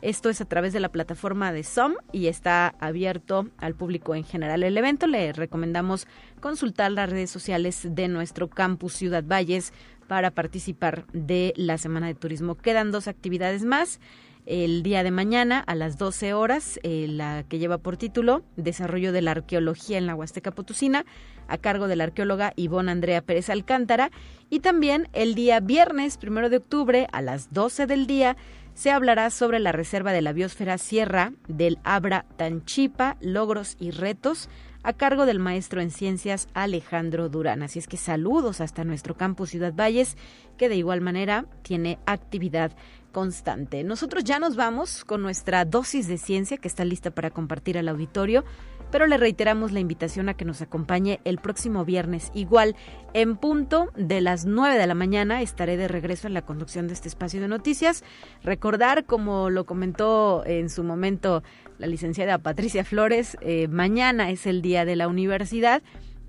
[0.02, 4.24] Esto es a través de la plataforma de SOM y está abierto al público en
[4.24, 4.64] general.
[4.64, 6.08] El evento le recomendamos
[6.40, 9.74] consultar las redes sociales de nuestro campus Ciudad Valles
[10.08, 12.56] para participar de la Semana de Turismo.
[12.56, 14.00] Quedan dos actividades más.
[14.46, 19.12] El día de mañana a las 12 horas, eh, la que lleva por título Desarrollo
[19.12, 21.06] de la Arqueología en la Huasteca Potosina,
[21.48, 24.12] a cargo de la arqueóloga Ivonne Andrea Pérez Alcántara.
[24.50, 28.38] Y también el día viernes, primero de octubre, a las 12 del día,
[28.80, 34.48] se hablará sobre la reserva de la biosfera Sierra del Abra Tanchipa, logros y retos,
[34.84, 37.62] a cargo del maestro en ciencias Alejandro Durán.
[37.62, 40.16] Así es que saludos hasta nuestro campus Ciudad Valles,
[40.58, 42.72] que de igual manera tiene actividad
[43.12, 43.84] constante.
[43.84, 47.90] Nosotros ya nos vamos con nuestra dosis de ciencia que está lista para compartir al
[47.90, 48.46] auditorio
[48.92, 52.32] pero le reiteramos la invitación a que nos acompañe el próximo viernes.
[52.34, 52.76] Igual,
[53.14, 56.94] en punto de las 9 de la mañana estaré de regreso en la conducción de
[56.94, 58.04] este espacio de noticias.
[58.44, 61.44] Recordar, como lo comentó en su momento
[61.78, 65.82] la licenciada Patricia Flores, eh, mañana es el día de la universidad,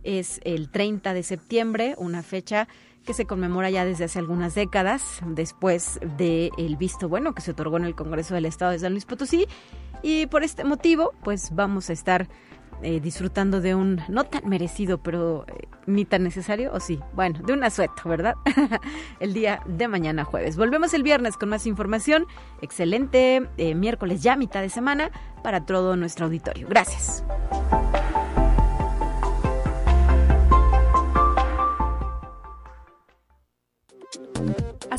[0.04, 2.68] es el 30 de septiembre, una fecha
[3.04, 7.52] que se conmemora ya desde hace algunas décadas, después del el visto bueno que se
[7.52, 9.46] otorgó en el Congreso del Estado de San Luis Potosí.
[10.02, 12.28] Y por este motivo, pues vamos a estar
[12.82, 17.38] eh, disfrutando de un no tan merecido, pero eh, ni tan necesario, o sí, bueno,
[17.44, 18.34] de un asueto, ¿verdad?
[19.20, 20.56] el día de mañana jueves.
[20.56, 22.26] Volvemos el viernes con más información.
[22.62, 25.10] Excelente eh, miércoles ya, mitad de semana,
[25.42, 26.68] para todo nuestro auditorio.
[26.68, 27.22] Gracias.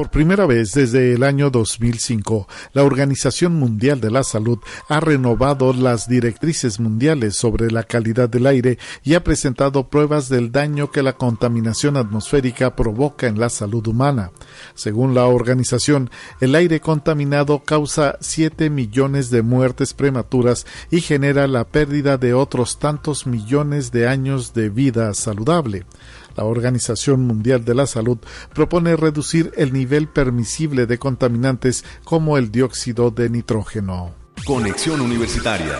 [0.00, 5.74] Por primera vez desde el año 2005, la Organización Mundial de la Salud ha renovado
[5.74, 11.02] las directrices mundiales sobre la calidad del aire y ha presentado pruebas del daño que
[11.02, 14.30] la contaminación atmosférica provoca en la salud humana.
[14.74, 16.08] Según la organización,
[16.40, 22.78] el aire contaminado causa 7 millones de muertes prematuras y genera la pérdida de otros
[22.78, 25.84] tantos millones de años de vida saludable.
[26.40, 28.16] La Organización Mundial de la Salud
[28.54, 34.14] propone reducir el nivel permisible de contaminantes como el dióxido de nitrógeno.
[34.46, 35.78] Conexión Universitaria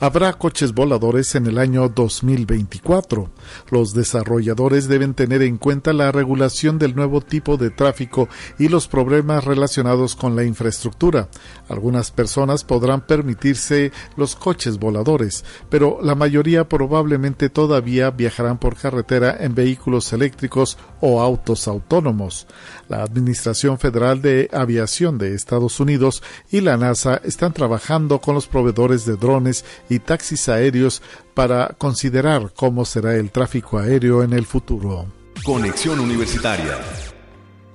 [0.00, 3.30] habrá coches voladores en el año 2024.
[3.70, 8.28] Los desarrolladores deben tener en cuenta la regulación del nuevo tipo de tráfico
[8.58, 11.28] y los problemas relacionados con la infraestructura.
[11.68, 19.36] Algunas personas podrán permitirse los coches voladores, pero la mayoría probablemente todavía viajarán por carretera
[19.38, 22.46] en vehículos eléctricos o autos autónomos.
[22.88, 28.46] La Administración Federal de Aviación de Estados Unidos y la NASA están trabajando con los
[28.46, 31.02] proveedores de drones y taxis aéreos
[31.34, 35.06] para considerar cómo será el tráfico aéreo en el futuro.
[35.44, 36.78] Conexión Universitaria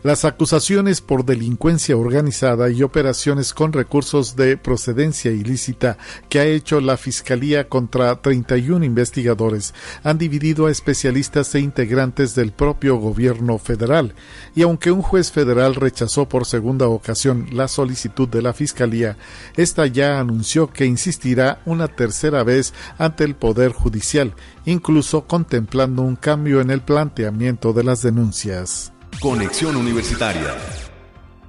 [0.06, 5.98] las acusaciones por delincuencia organizada y operaciones con recursos de procedencia ilícita
[6.30, 12.52] que ha hecho la Fiscalía contra 31 investigadores han dividido a especialistas e integrantes del
[12.52, 14.14] propio gobierno federal.
[14.54, 19.18] Y aunque un juez federal rechazó por segunda ocasión la solicitud de la Fiscalía,
[19.58, 24.36] esta ya anunció que insistirá una tercera vez ante el Poder Judicial,
[24.66, 28.92] incluso contemplando un cambio en el planteamiento de las denuncias.
[29.20, 30.56] Conexión Universitaria.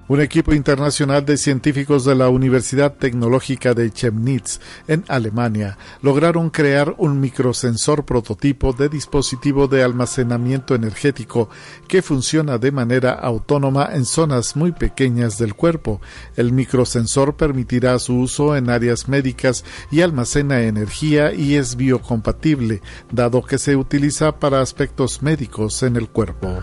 [0.08, 6.94] Un equipo internacional de científicos de la Universidad Tecnológica de Chemnitz, en Alemania, lograron crear
[6.98, 11.50] un microsensor prototipo de dispositivo de almacenamiento energético
[11.88, 16.00] que funciona de manera autónoma en zonas muy pequeñas del cuerpo.
[16.36, 23.42] El microsensor permitirá su uso en áreas médicas y almacena energía y es biocompatible, dado
[23.42, 26.62] que se utiliza para aspectos médicos en el cuerpo.